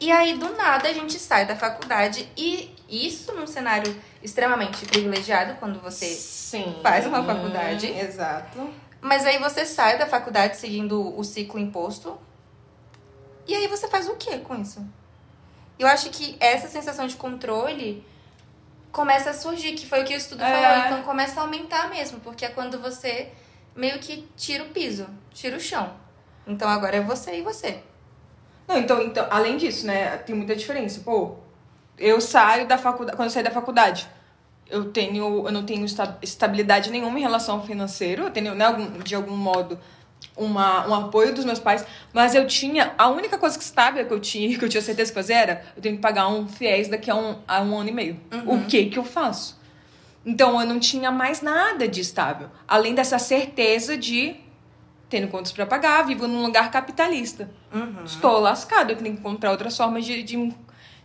E 0.00 0.10
aí, 0.10 0.36
do 0.38 0.56
nada, 0.56 0.88
a 0.88 0.92
gente 0.92 1.18
sai 1.18 1.44
da 1.46 1.54
faculdade 1.54 2.28
e 2.36 2.74
isso 2.88 3.32
num 3.34 3.46
cenário 3.46 3.94
extremamente 4.22 4.84
privilegiado, 4.86 5.54
quando 5.60 5.80
você... 5.80 6.06
Sim. 6.06 6.76
faz 6.82 7.04
uma 7.06 7.22
faculdade. 7.22 7.86
Exato. 7.86 8.70
Mas 9.00 9.26
aí 9.26 9.38
você 9.38 9.64
sai 9.66 9.98
da 9.98 10.06
faculdade 10.06 10.56
seguindo 10.56 11.16
o 11.16 11.22
ciclo 11.22 11.60
imposto. 11.60 12.18
E 13.48 13.54
aí 13.54 13.66
você 13.66 13.88
faz 13.88 14.06
o 14.08 14.14
que 14.16 14.38
com 14.40 14.60
isso? 14.60 14.84
Eu 15.78 15.88
acho 15.88 16.10
que 16.10 16.36
essa 16.38 16.68
sensação 16.68 17.06
de 17.06 17.16
controle 17.16 18.04
começa 18.92 19.30
a 19.30 19.34
surgir, 19.34 19.72
que 19.72 19.86
foi 19.86 20.02
o 20.02 20.04
que 20.04 20.14
o 20.14 20.16
estudo 20.16 20.42
É. 20.42 20.52
falou. 20.52 20.86
Então 20.86 21.02
começa 21.02 21.40
a 21.40 21.44
aumentar 21.44 21.88
mesmo, 21.88 22.20
porque 22.20 22.44
é 22.44 22.48
quando 22.50 22.78
você 22.80 23.32
meio 23.74 23.98
que 23.98 24.28
tira 24.36 24.64
o 24.64 24.68
piso, 24.68 25.06
tira 25.32 25.56
o 25.56 25.60
chão. 25.60 25.92
Então 26.46 26.68
agora 26.68 26.96
é 26.96 27.00
você 27.00 27.38
e 27.38 27.42
você. 27.42 27.82
Não, 28.66 28.76
então, 28.76 29.00
então, 29.02 29.26
além 29.30 29.56
disso, 29.56 29.86
né, 29.86 30.16
tem 30.18 30.34
muita 30.34 30.54
diferença. 30.54 31.00
Pô, 31.00 31.36
eu 31.96 32.20
saio 32.20 32.66
da 32.66 32.76
faculdade, 32.76 33.16
quando 33.16 33.28
eu 33.28 33.32
saio 33.32 33.44
da 33.44 33.50
faculdade, 33.50 34.06
eu 34.68 34.90
tenho, 34.92 35.46
eu 35.46 35.52
não 35.52 35.64
tenho 35.64 35.84
esta- 35.86 36.18
estabilidade 36.20 36.90
nenhuma 36.90 37.18
em 37.18 37.22
relação 37.22 37.56
ao 37.56 37.64
financeiro, 37.66 38.24
eu 38.24 38.30
tenho, 38.30 38.54
né, 38.54 38.66
de 39.04 39.14
algum 39.14 39.36
modo, 39.36 39.78
uma, 40.38 40.88
um 40.88 40.94
apoio 40.94 41.34
dos 41.34 41.44
meus 41.44 41.58
pais, 41.58 41.84
mas 42.12 42.34
eu 42.34 42.46
tinha, 42.46 42.94
a 42.96 43.08
única 43.08 43.36
coisa 43.36 43.58
que 43.58 43.64
estável 43.64 44.06
que 44.06 44.12
eu 44.12 44.20
tinha, 44.20 44.56
que 44.58 44.64
eu 44.64 44.68
tinha 44.68 44.82
certeza 44.82 45.10
que 45.10 45.14
fazer 45.14 45.34
era, 45.34 45.64
eu 45.76 45.82
tenho 45.82 45.96
que 45.96 46.02
pagar 46.02 46.28
um 46.28 46.46
fiéis 46.46 46.88
daqui 46.88 47.10
a 47.10 47.14
um, 47.16 47.36
a 47.46 47.60
um 47.60 47.76
ano 47.76 47.88
e 47.88 47.92
meio. 47.92 48.20
O 48.46 48.64
que 48.66 48.86
que 48.86 48.98
eu 48.98 49.04
faço? 49.04 49.58
Então, 50.24 50.60
eu 50.60 50.66
não 50.66 50.78
tinha 50.78 51.10
mais 51.10 51.40
nada 51.40 51.88
de 51.88 52.00
estável, 52.00 52.48
além 52.66 52.94
dessa 52.94 53.18
certeza 53.18 53.96
de 53.96 54.36
tendo 55.08 55.28
contas 55.28 55.52
para 55.52 55.64
pagar, 55.66 56.02
vivo 56.04 56.26
num 56.26 56.42
lugar 56.42 56.70
capitalista. 56.70 57.48
Estou 58.04 58.38
lascado, 58.38 58.90
eu 58.90 58.96
tenho 58.96 59.14
que 59.14 59.20
encontrar 59.20 59.50
outras 59.50 59.76
formas 59.76 60.04
de, 60.04 60.22
de, 60.22 60.54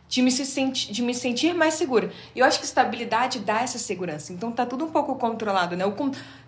de, 0.10 0.22
me 0.22 0.30
se 0.30 0.46
sentir, 0.46 0.92
de 0.92 1.02
me 1.02 1.14
sentir 1.14 1.54
mais 1.54 1.76
segura. 1.76 2.12
E 2.36 2.40
eu 2.40 2.46
acho 2.46 2.60
que 2.60 2.66
estabilidade 2.66 3.40
dá 3.40 3.62
essa 3.62 3.78
segurança. 3.78 4.34
Então 4.34 4.52
tá 4.52 4.66
tudo 4.66 4.86
um 4.86 4.92
pouco 4.92 5.16
controlado, 5.16 5.76
né? 5.78 5.86
O 5.86 5.94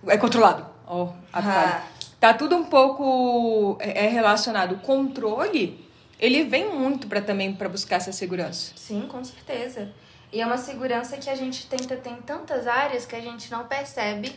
é 0.08 0.18
controlado. 0.18 0.66
Ó, 0.86 1.14
a 1.32 1.40
Ah. 1.40 1.84
Tá 2.26 2.34
tudo 2.34 2.56
um 2.56 2.64
pouco 2.64 3.78
é 3.80 4.06
é 4.06 4.08
relacionado. 4.08 4.72
O 4.72 4.80
controle, 4.80 5.88
ele 6.20 6.44
vem 6.46 6.74
muito 6.74 7.06
para 7.06 7.22
também 7.22 7.54
para 7.54 7.70
buscar 7.70 7.98
essa 7.98 8.12
segurança. 8.12 8.72
Sim, 8.76 9.02
com 9.08 9.24
certeza. 9.24 9.92
E 10.34 10.42
é 10.42 10.46
uma 10.46 10.58
segurança 10.58 11.18
que 11.18 11.30
a 11.30 11.36
gente 11.36 11.68
tenta 11.68 11.96
ter 11.96 12.10
em 12.10 12.22
tantas 12.24 12.66
áreas 12.66 13.06
que 13.06 13.16
a 13.16 13.22
gente 13.22 13.52
não 13.52 13.66
percebe 13.68 14.36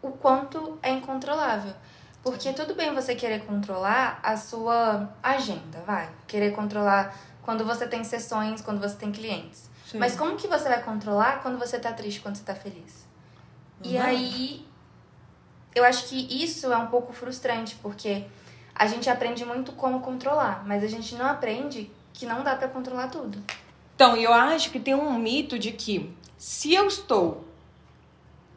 o 0.00 0.12
quanto 0.12 0.78
é 0.80 0.92
incontrolável. 0.92 1.74
Porque 2.22 2.52
tudo 2.52 2.72
bem 2.72 2.94
você 2.94 3.16
querer 3.16 3.40
controlar 3.44 4.20
a 4.22 4.36
sua 4.36 5.12
agenda, 5.20 5.82
vai. 5.84 6.08
Querer 6.28 6.52
controlar 6.52 7.18
quando 7.42 7.64
você 7.64 7.84
tem 7.88 8.04
sessões, 8.04 8.60
quando 8.60 8.80
você 8.80 8.94
tem 8.94 9.10
clientes. 9.10 9.68
Sim. 9.90 9.98
Mas 9.98 10.14
como 10.14 10.36
que 10.36 10.46
você 10.46 10.68
vai 10.68 10.80
controlar 10.84 11.42
quando 11.42 11.58
você 11.58 11.80
tá 11.80 11.92
triste, 11.92 12.20
quando 12.20 12.36
você 12.36 12.44
tá 12.44 12.54
feliz? 12.54 13.04
E 13.82 13.96
Uhum. 13.96 14.02
aí, 14.04 14.66
eu 15.74 15.84
acho 15.84 16.08
que 16.08 16.42
isso 16.42 16.72
é 16.72 16.76
um 16.76 16.86
pouco 16.86 17.12
frustrante, 17.12 17.76
porque 17.82 18.24
a 18.74 18.86
gente 18.86 19.08
aprende 19.08 19.44
muito 19.44 19.72
como 19.72 20.00
controlar, 20.00 20.64
mas 20.66 20.82
a 20.82 20.88
gente 20.88 21.14
não 21.14 21.26
aprende 21.26 21.90
que 22.12 22.26
não 22.26 22.42
dá 22.42 22.54
pra 22.56 22.68
controlar 22.68 23.08
tudo. 23.08 23.42
Então, 23.94 24.16
eu 24.16 24.32
acho 24.32 24.70
que 24.70 24.80
tem 24.80 24.94
um 24.94 25.18
mito 25.18 25.58
de 25.58 25.72
que 25.72 26.14
se 26.36 26.74
eu 26.74 26.86
estou 26.86 27.44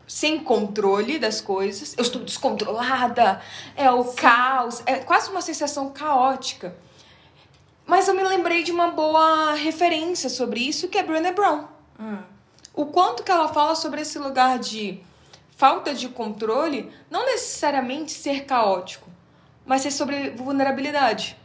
sem 0.08 0.40
controle 0.40 1.20
das 1.20 1.42
coisas, 1.42 1.94
eu 1.98 2.02
estou 2.02 2.24
descontrolada, 2.24 3.42
é 3.76 3.92
o 3.92 4.04
caos, 4.06 4.82
é 4.86 4.96
quase 4.98 5.30
uma 5.30 5.42
sensação 5.42 5.90
caótica. 5.90 6.76
Mas 7.86 8.08
eu 8.08 8.14
me 8.14 8.24
lembrei 8.24 8.64
de 8.64 8.72
uma 8.72 8.92
boa 8.92 9.54
referência 9.54 10.30
sobre 10.30 10.62
isso, 10.62 10.88
que 10.88 10.98
é 10.98 11.04
Brené 11.04 11.32
Brown. 11.32 11.66
Hum. 12.00 12.20
O 12.74 12.86
quanto 12.86 13.24
que 13.24 13.32
ela 13.32 13.48
fala 13.48 13.76
sobre 13.76 14.02
esse 14.02 14.20
lugar 14.20 14.60
de 14.60 15.02
falta 15.58 15.92
de 15.94 16.08
controle, 16.08 16.90
não 17.10 17.26
necessariamente 17.26 18.12
ser 18.12 18.46
caótico, 18.46 19.10
mas 19.66 19.82
ser 19.82 19.92
sobre 19.92 20.30
vulnerabilidade. 20.30 21.36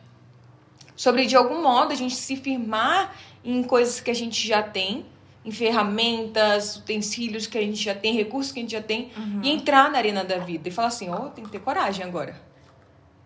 Sobre, 0.95 1.25
de 1.25 1.35
algum 1.35 1.62
modo, 1.62 1.92
a 1.92 1.97
gente 1.97 2.14
se 2.14 2.37
firmar 2.37 3.16
em 3.42 3.62
coisas 3.62 4.00
que 4.00 4.11
a 4.11 4.14
gente 4.14 4.47
já 4.47 4.62
tem, 4.62 5.07
em 5.45 5.50
ferramentas, 5.50 6.76
utensílios 6.76 7.47
que 7.47 7.57
a 7.57 7.62
gente 7.62 7.83
já 7.83 7.95
tem, 7.95 8.14
recursos 8.14 8.52
que 8.52 8.61
a 8.61 8.62
gente 8.62 8.73
já 8.73 8.83
tem, 8.83 9.11
e 9.42 9.50
entrar 9.50 9.90
na 9.90 9.97
arena 9.97 10.23
da 10.23 10.37
vida 10.37 10.69
e 10.69 10.71
falar 10.71 10.88
assim, 10.88 11.11
oh, 11.11 11.31
tem 11.31 11.42
que 11.42 11.50
ter 11.50 11.61
coragem 11.61 12.04
agora. 12.04 12.40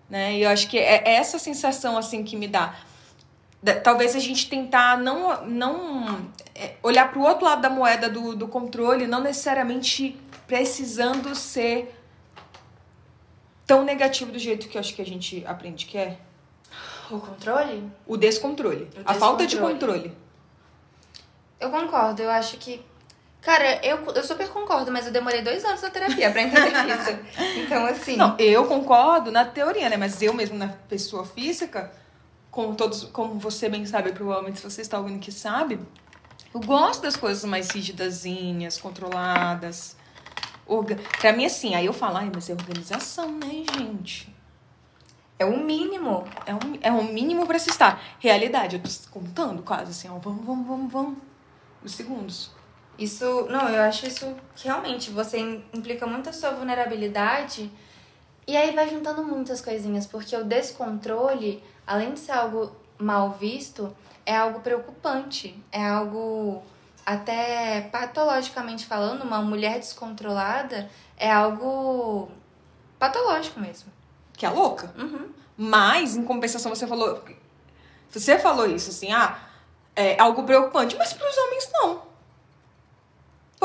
Né? 0.08 0.36
E 0.38 0.42
eu 0.42 0.48
acho 0.48 0.68
que 0.68 0.78
é 0.78 1.02
essa 1.16 1.36
sensação 1.36 1.98
assim 1.98 2.22
que 2.22 2.36
me 2.36 2.46
dá. 2.46 2.76
Talvez 3.74 4.14
a 4.14 4.20
gente 4.20 4.48
tentar 4.48 4.98
não, 4.98 5.44
não 5.46 6.30
é, 6.54 6.74
olhar 6.82 7.10
para 7.10 7.18
o 7.18 7.22
outro 7.22 7.44
lado 7.44 7.62
da 7.62 7.70
moeda 7.70 8.08
do, 8.08 8.34
do 8.34 8.48
controle, 8.48 9.06
não 9.06 9.20
necessariamente 9.20 10.18
precisando 10.46 11.34
ser 11.34 11.94
tão 13.66 13.84
negativo 13.84 14.30
do 14.30 14.38
jeito 14.38 14.68
que 14.68 14.78
eu 14.78 14.80
acho 14.80 14.94
que 14.94 15.02
a 15.02 15.06
gente 15.06 15.44
aprende 15.46 15.86
que 15.86 15.98
é. 15.98 16.18
O 17.10 17.18
controle? 17.18 17.90
O 18.06 18.16
descontrole. 18.16 18.90
O 18.96 19.02
A 19.04 19.14
falta 19.14 19.44
de 19.46 19.56
descontrole. 19.56 20.10
controle. 20.10 20.26
Eu 21.60 21.70
concordo, 21.70 22.22
eu 22.22 22.30
acho 22.30 22.56
que. 22.58 22.84
Cara, 23.40 23.80
eu, 23.84 24.04
eu 24.12 24.24
super 24.24 24.48
concordo, 24.48 24.90
mas 24.90 25.06
eu 25.06 25.12
demorei 25.12 25.40
dois 25.40 25.64
anos 25.64 25.80
na 25.80 25.88
terapia 25.88 26.30
pra 26.32 26.42
entender 26.42 26.72
isso. 26.90 27.60
Então, 27.60 27.86
assim. 27.86 28.16
Não, 28.16 28.36
eu 28.38 28.64
concordo 28.66 29.30
na 29.30 29.44
teoria, 29.44 29.88
né? 29.88 29.96
Mas 29.96 30.20
eu 30.20 30.34
mesmo, 30.34 30.58
na 30.58 30.68
pessoa 30.88 31.24
física, 31.24 31.92
como 32.50 32.74
todos, 32.74 33.04
como 33.04 33.38
você 33.38 33.68
bem 33.68 33.84
sabe, 33.86 34.12
provavelmente 34.12 34.58
se 34.58 34.64
você 34.64 34.80
está 34.80 34.98
ouvindo 34.98 35.18
que 35.20 35.30
sabe, 35.32 35.78
eu 36.54 36.60
gosto 36.60 37.02
das 37.02 37.16
coisas 37.16 37.44
mais 37.44 37.70
rigidazinhas, 37.70 38.78
controladas. 38.78 39.96
Orga... 40.66 40.96
Pra 41.20 41.32
mim, 41.32 41.44
assim, 41.44 41.74
aí 41.74 41.86
eu 41.86 41.92
falo, 41.92 42.16
ai, 42.16 42.30
mas 42.34 42.48
é 42.48 42.52
organização, 42.54 43.30
né, 43.32 43.64
gente? 43.76 44.34
É 45.38 45.44
o 45.44 45.58
mínimo. 45.58 46.24
É 46.46 46.54
um, 46.54 46.58
é 46.80 46.90
um 46.92 47.12
mínimo 47.12 47.46
pra 47.46 47.58
se 47.58 47.68
estar. 47.68 48.02
Realidade, 48.18 48.76
eu 48.76 48.82
tô 48.82 48.88
contando 49.10 49.62
quase 49.62 49.90
assim, 49.90 50.08
ó, 50.08 50.18
vamos, 50.18 50.44
vamos, 50.44 50.66
vamos, 50.66 50.92
vamos. 50.92 51.18
Os 51.84 51.92
segundos. 51.92 52.50
Isso. 52.98 53.46
Não, 53.50 53.68
eu 53.68 53.82
acho 53.82 54.06
isso 54.06 54.34
realmente 54.64 55.10
você 55.10 55.38
im- 55.38 55.62
implica 55.74 56.06
muito 56.06 56.30
a 56.30 56.32
sua 56.32 56.52
vulnerabilidade. 56.52 57.70
E 58.46 58.56
aí 58.56 58.74
vai 58.74 58.88
juntando 58.88 59.22
muitas 59.22 59.60
coisinhas, 59.60 60.06
porque 60.06 60.34
o 60.34 60.42
descontrole, 60.44 61.62
além 61.86 62.14
de 62.14 62.20
ser 62.20 62.32
algo 62.32 62.74
mal 62.98 63.30
visto, 63.32 63.94
é 64.24 64.36
algo 64.36 64.60
preocupante. 64.60 65.62
É 65.70 65.86
algo. 65.86 66.62
Até 67.04 67.82
patologicamente 67.92 68.84
falando, 68.84 69.22
uma 69.22 69.40
mulher 69.40 69.78
descontrolada 69.78 70.90
é 71.16 71.30
algo 71.30 72.28
patológico 72.98 73.60
mesmo. 73.60 73.92
Que 74.32 74.44
é 74.44 74.50
louca. 74.50 74.92
Uhum. 74.98 75.28
Mas, 75.56 76.16
em 76.16 76.24
compensação, 76.24 76.74
você 76.74 76.86
falou. 76.86 77.22
Você 78.10 78.38
falou 78.38 78.66
isso, 78.66 78.90
assim, 78.90 79.12
ah, 79.12 79.38
é 79.94 80.20
algo 80.20 80.42
preocupante, 80.44 80.96
mas 80.96 81.12
pros 81.12 81.36
homens 81.36 81.70
não. 81.72 82.02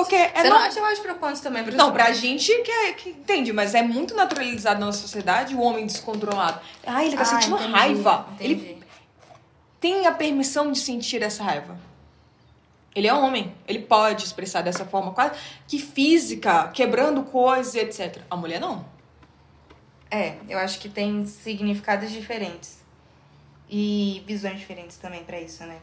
Porque 0.01 0.15
é 0.15 0.29
Você 0.41 0.49
não 0.49 0.59
no- 0.59 0.65
acha 0.65 0.81
mais 0.81 0.99
preocupante 0.99 1.41
também 1.41 1.63
pros 1.63 1.75
Não, 1.75 1.91
pra 1.91 2.05
homens? 2.05 2.19
gente 2.19 2.53
que, 2.63 2.71
é, 2.71 2.93
que 2.93 3.09
entende, 3.09 3.51
mas 3.53 3.73
é 3.75 3.81
muito 3.83 4.15
naturalizado 4.15 4.79
na 4.79 4.87
nossa 4.87 4.99
sociedade 4.99 5.55
o 5.55 5.59
homem 5.61 5.85
descontrolado. 5.85 6.59
Ah, 6.85 7.03
ele 7.05 7.15
tá 7.15 7.21
Ah, 7.21 7.25
sentindo 7.25 7.55
entendi, 7.55 7.71
raiva. 7.71 8.27
Ele 8.39 8.53
Entendi. 8.55 8.83
tem 9.79 10.05
a 10.07 10.11
permissão 10.11 10.71
de 10.71 10.79
sentir 10.79 11.21
essa 11.21 11.43
raiva. 11.43 11.77
Ele 12.93 13.07
é 13.07 13.13
homem, 13.13 13.55
ele 13.67 13.79
pode 13.79 14.25
expressar 14.25 14.61
dessa 14.61 14.85
forma 14.85 15.13
quase 15.13 15.35
que 15.67 15.79
física, 15.79 16.67
quebrando 16.69 17.23
coisas 17.23 17.73
etc. 17.75 18.21
A 18.29 18.35
mulher 18.35 18.59
não. 18.59 18.85
É, 20.09 20.35
eu 20.49 20.59
acho 20.59 20.77
que 20.79 20.89
tem 20.89 21.25
significados 21.25 22.11
diferentes. 22.11 22.81
E 23.69 24.21
visões 24.27 24.59
diferentes 24.59 24.97
também 24.97 25.23
pra 25.23 25.39
isso, 25.39 25.63
né? 25.63 25.77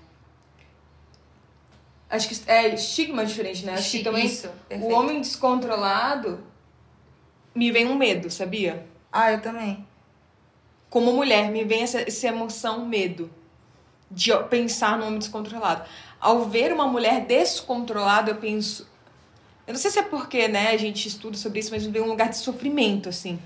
Acho 2.11 2.29
que 2.29 2.51
é 2.51 2.75
estigma 2.75 3.25
diferente, 3.25 3.67
né? 3.67 3.75
Acho 3.75 3.91
que 3.91 4.03
também 4.03 4.25
isso, 4.25 4.49
o 4.49 4.53
perfeito. 4.69 4.95
homem 4.95 5.21
descontrolado 5.21 6.43
me 7.55 7.71
vem 7.71 7.87
um 7.87 7.95
medo, 7.95 8.31
sabia? 8.31 8.87
Ah, 9.13 9.33
eu 9.33 9.43
também. 9.43 9.87
Como 10.89 11.13
mulher, 11.13 11.51
me 11.51 11.65
vem 11.65 11.83
essa, 11.83 12.01
essa 12.01 12.29
emoção, 12.29 12.87
medo 12.87 13.31
de 14.11 14.35
pensar 14.45 14.97
no 14.97 15.07
homem 15.07 15.19
descontrolado. 15.19 15.87
Ao 16.19 16.45
ver 16.45 16.73
uma 16.73 16.87
mulher 16.87 17.27
descontrolada, 17.27 18.31
eu 18.31 18.37
penso. 18.37 18.89
Eu 19.67 19.75
não 19.75 19.81
sei 19.81 19.91
se 19.91 19.99
é 19.99 20.03
porque, 20.03 20.49
né, 20.49 20.71
a 20.71 20.77
gente 20.79 21.07
estuda 21.07 21.37
sobre 21.37 21.61
isso, 21.61 21.71
mas 21.71 21.85
me 21.85 21.93
vem 21.93 22.01
um 22.01 22.09
lugar 22.09 22.31
de 22.31 22.39
sofrimento, 22.39 23.11
assim. 23.11 23.39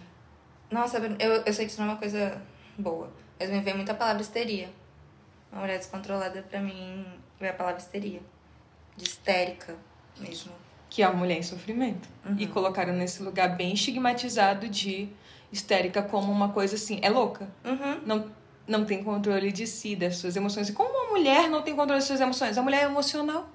Nossa, 0.70 0.98
eu, 0.98 1.32
eu 1.44 1.52
sei 1.52 1.66
que 1.66 1.72
isso 1.72 1.80
não 1.80 1.88
é 1.88 1.90
uma 1.92 1.98
coisa 1.98 2.40
boa, 2.78 3.12
mas 3.38 3.50
me 3.50 3.60
vem 3.60 3.74
muita 3.74 3.92
palavra 3.92 4.22
histeria. 4.22 4.70
Uma 5.50 5.62
mulher 5.62 5.78
descontrolada, 5.78 6.42
pra 6.42 6.60
mim, 6.60 7.04
é 7.40 7.48
a 7.48 7.52
palavra 7.52 7.80
histeria. 7.80 8.20
De 8.96 9.04
histérica 9.04 9.76
mesmo. 10.18 10.52
Que 10.90 11.02
é 11.02 11.06
a 11.06 11.12
mulher 11.12 11.38
em 11.38 11.42
sofrimento. 11.42 12.08
Uhum. 12.26 12.36
E 12.38 12.46
colocaram 12.46 12.92
nesse 12.92 13.22
lugar 13.22 13.56
bem 13.56 13.72
estigmatizado 13.72 14.68
de 14.68 15.08
histérica 15.50 16.02
como 16.02 16.30
uma 16.30 16.50
coisa 16.50 16.74
assim. 16.76 16.98
É 17.02 17.08
louca. 17.08 17.48
Uhum. 17.64 18.00
não, 18.04 18.30
não 18.66 18.84
tem 18.84 19.02
controle 19.02 19.50
de 19.50 19.66
si, 19.66 19.96
das 19.96 20.16
suas 20.16 20.36
emoções. 20.36 20.68
E 20.68 20.72
como 20.72 20.90
uma 20.90 21.10
mulher 21.10 21.48
não 21.48 21.62
tem 21.62 21.74
controle 21.74 21.98
das 22.00 22.06
suas 22.06 22.20
emoções? 22.20 22.56
A 22.58 22.62
mulher 22.62 22.82
é 22.82 22.84
emocional. 22.84 23.48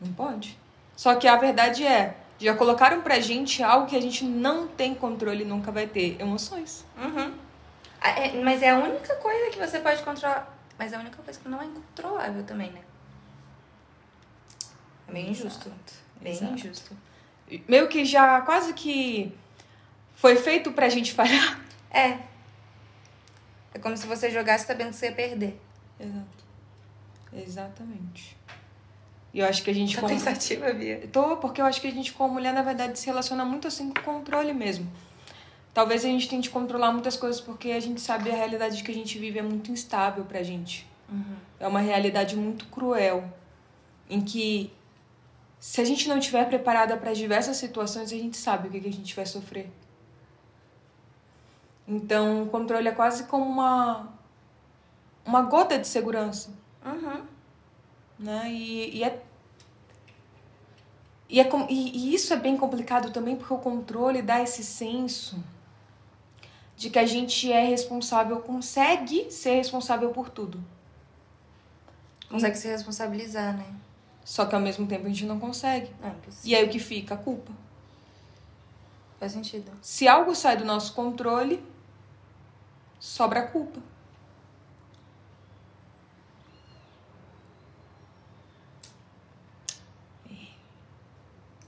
Não 0.00 0.12
pode. 0.12 0.58
Só 0.96 1.14
que 1.14 1.26
a 1.26 1.36
verdade 1.36 1.86
é, 1.86 2.16
já 2.38 2.54
colocaram 2.54 3.00
pra 3.02 3.18
gente 3.20 3.62
algo 3.62 3.86
que 3.86 3.96
a 3.96 4.00
gente 4.00 4.24
não 4.24 4.66
tem 4.68 4.94
controle 4.94 5.42
e 5.42 5.46
nunca 5.46 5.70
vai 5.72 5.86
ter. 5.86 6.20
Emoções. 6.20 6.84
Uhum. 6.96 7.32
Ah, 8.00 8.10
é- 8.10 8.42
mas 8.42 8.62
é 8.62 8.70
a 8.70 8.76
única 8.76 9.14
coisa 9.16 9.50
que 9.50 9.58
você 9.58 9.78
pode 9.78 10.02
controlar. 10.02 10.52
Mas 10.78 10.92
é 10.92 10.96
a 10.96 11.00
única 11.00 11.22
coisa 11.22 11.38
que 11.38 11.48
não 11.48 11.60
é 11.60 11.64
incontrolável 11.64 12.42
também, 12.44 12.70
né? 12.72 12.80
Bem 15.12 15.30
injusto. 15.30 15.70
Bem 16.20 16.32
Exato. 16.32 16.54
injusto. 16.54 16.96
Meio 17.68 17.88
que 17.88 18.04
já 18.04 18.40
quase 18.42 18.72
que 18.72 19.32
foi 20.14 20.36
feito 20.36 20.72
pra 20.72 20.88
gente 20.88 21.12
falhar. 21.14 21.60
É. 21.90 22.18
É 23.74 23.78
como 23.80 23.96
se 23.96 24.06
você 24.06 24.30
jogasse 24.30 24.66
sabendo 24.66 24.90
que 24.90 24.96
você 24.96 25.06
ia 25.06 25.12
perder. 25.12 25.60
Exato. 25.98 26.44
Exatamente. 27.34 28.36
E 29.32 29.38
eu 29.40 29.46
acho 29.46 29.62
que 29.62 29.70
a 29.70 29.74
gente... 29.74 29.94
Tá 29.94 30.02
como- 30.02 30.12
pensativa, 30.12 30.72
Bia? 30.74 31.08
Tô, 31.10 31.36
porque 31.38 31.60
eu 31.60 31.64
acho 31.64 31.80
que 31.80 31.86
a 31.86 31.90
gente, 31.90 32.12
como 32.12 32.34
mulher, 32.34 32.52
na 32.52 32.62
verdade, 32.62 32.98
se 32.98 33.06
relaciona 33.06 33.44
muito 33.44 33.66
assim 33.66 33.90
com 33.90 34.02
controle 34.02 34.52
mesmo. 34.52 34.90
Talvez 35.72 36.04
a 36.04 36.08
gente 36.08 36.28
tente 36.28 36.50
controlar 36.50 36.92
muitas 36.92 37.16
coisas 37.16 37.40
porque 37.40 37.70
a 37.70 37.80
gente 37.80 37.98
sabe 38.00 38.30
a 38.30 38.34
realidade 38.34 38.82
que 38.82 38.90
a 38.90 38.94
gente 38.94 39.18
vive 39.18 39.38
é 39.38 39.42
muito 39.42 39.70
instável 39.72 40.24
pra 40.24 40.42
gente. 40.42 40.86
É 41.58 41.66
uma 41.66 41.80
realidade 41.80 42.36
muito 42.36 42.66
cruel. 42.66 43.24
Em 44.08 44.20
que, 44.20 44.70
se 45.64 45.80
a 45.80 45.84
gente 45.84 46.08
não 46.08 46.18
estiver 46.18 46.44
preparada 46.48 46.96
para 46.96 47.12
diversas 47.12 47.56
situações, 47.56 48.12
a 48.12 48.16
gente 48.16 48.36
sabe 48.36 48.66
o 48.66 48.70
que, 48.72 48.80
que 48.80 48.88
a 48.88 48.92
gente 48.92 49.14
vai 49.14 49.24
sofrer. 49.24 49.70
Então, 51.86 52.42
o 52.42 52.46
controle 52.48 52.88
é 52.88 52.92
quase 52.92 53.24
como 53.24 53.44
uma, 53.44 54.08
uma 55.24 55.42
gota 55.42 55.78
de 55.78 55.86
segurança 55.86 56.50
Uhum. 56.84 57.22
né? 58.18 58.50
E, 58.50 58.96
e 58.98 59.04
é 59.04 59.22
E, 61.28 61.40
é 61.40 61.48
e- 61.70 61.96
e 62.10 62.14
isso 62.14 62.32
é 62.32 62.36
bem 62.36 62.56
complicado 62.56 63.12
também 63.12 63.36
porque 63.36 63.54
o 63.54 63.58
controle 63.58 64.20
dá 64.20 64.42
esse 64.42 64.64
senso 64.64 65.42
de 66.76 66.90
que 66.90 66.98
a 66.98 67.06
gente 67.06 67.50
é 67.52 67.64
responsável, 67.64 68.40
consegue 68.40 69.30
ser 69.30 69.54
responsável 69.54 70.10
por 70.10 70.28
tudo. 70.28 70.60
Consegue 72.28 72.56
se 72.58 72.66
responsabilizar, 72.68 73.56
né? 73.56 73.66
Só 74.24 74.46
que 74.46 74.54
ao 74.54 74.60
mesmo 74.60 74.86
tempo 74.86 75.06
a 75.06 75.08
gente 75.08 75.24
não 75.24 75.38
consegue. 75.38 75.90
É. 76.02 76.12
E 76.44 76.54
aí 76.54 76.64
o 76.64 76.68
que 76.68 76.78
fica? 76.78 77.14
A 77.14 77.18
culpa. 77.18 77.52
Faz 79.18 79.32
sentido. 79.32 79.70
Se 79.80 80.08
algo 80.08 80.34
sai 80.34 80.56
do 80.56 80.64
nosso 80.64 80.94
controle, 80.94 81.62
sobra 82.98 83.40
a 83.40 83.46
culpa. 83.46 83.80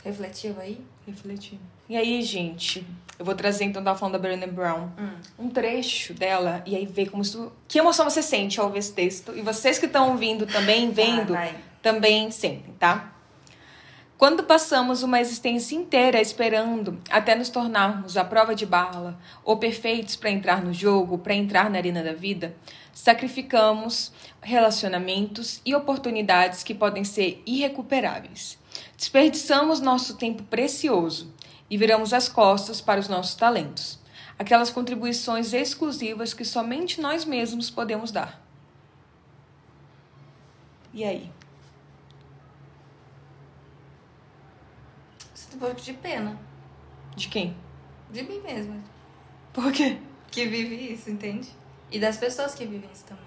Refletiu 0.04 0.54
aí? 0.61 0.84
Refletindo. 1.06 1.62
E 1.88 1.96
aí, 1.96 2.23
gente, 2.23 2.87
eu 3.18 3.25
vou 3.25 3.34
trazer 3.34 3.64
então, 3.64 3.82
tava 3.82 3.99
falando 3.99 4.12
da 4.12 4.18
Brené 4.18 4.46
Brown, 4.46 4.90
um 5.38 5.49
trecho 5.49 6.12
dela, 6.12 6.62
e 6.66 6.76
aí 6.76 6.84
ver 6.84 7.08
como 7.08 7.23
isso. 7.23 7.50
Que 7.66 7.78
emoção 7.78 8.08
você 8.08 8.23
sente 8.23 8.61
ao 8.61 8.70
ver 8.70 8.80
esse 8.80 8.92
texto. 8.92 9.34
E 9.34 9.40
vocês 9.40 9.78
que 9.78 9.87
estão 9.87 10.11
ouvindo 10.11 10.46
também, 10.46 10.90
vendo, 10.90 11.32
vai. 11.32 11.56
Também 11.85 12.31
sentem, 12.31 12.73
tá? 12.79 13.12
Quando 14.17 14.45
passamos 14.45 15.03
uma 15.03 15.21
existência 15.21 15.76
inteira 15.76 16.19
esperando 16.19 16.99
até 17.11 17.35
nos 17.35 17.50
tornarmos 17.50 18.17
a 18.17 18.25
prova 18.25 18.55
de 18.55 18.64
bala 18.64 19.19
ou 19.45 19.59
perfeitos 19.59 20.17
para 20.17 20.31
entrar 20.31 20.64
no 20.64 20.73
jogo, 20.73 21.19
para 21.19 21.35
entrar 21.35 21.69
na 21.69 21.76
arena 21.76 22.03
da 22.03 22.14
vida, 22.14 22.57
sacrificamos 22.91 24.12
relacionamentos 24.41 25.61
e 25.62 25.75
oportunidades 25.75 26.62
que 26.62 26.75
podem 26.75 27.05
ser 27.05 27.43
irrecuperáveis. 27.45 28.59
Desperdiçamos 28.97 29.81
nosso 29.81 30.17
tempo 30.17 30.43
precioso 30.45 31.35
e 31.69 31.76
viramos 31.76 32.14
as 32.14 32.31
costas 32.31 32.81
para 32.81 33.00
os 33.00 33.09
nossos 33.09 33.35
talentos, 33.35 33.99
aquelas 34.38 34.71
contribuições 34.71 35.53
exclusivas 35.53 36.33
que 36.33 36.47
somente 36.47 36.99
nós 36.99 37.26
mesmos 37.26 37.69
podemos 37.69 38.11
dar. 38.11 38.43
E 40.95 41.05
aí? 41.05 41.31
Um 45.54 45.58
pouco 45.58 45.80
de 45.80 45.92
pena. 45.92 46.38
De 47.16 47.28
quem? 47.28 47.56
De 48.11 48.23
mim 48.23 48.40
mesma. 48.40 48.76
Por 49.52 49.73
quê? 49.73 49.99
Que 50.30 50.46
vive 50.46 50.92
isso, 50.92 51.11
entende? 51.11 51.50
E 51.90 51.99
das 51.99 52.16
pessoas 52.16 52.54
que 52.54 52.66
vivem 52.66 52.90
isso 52.92 53.04
também. 53.04 53.25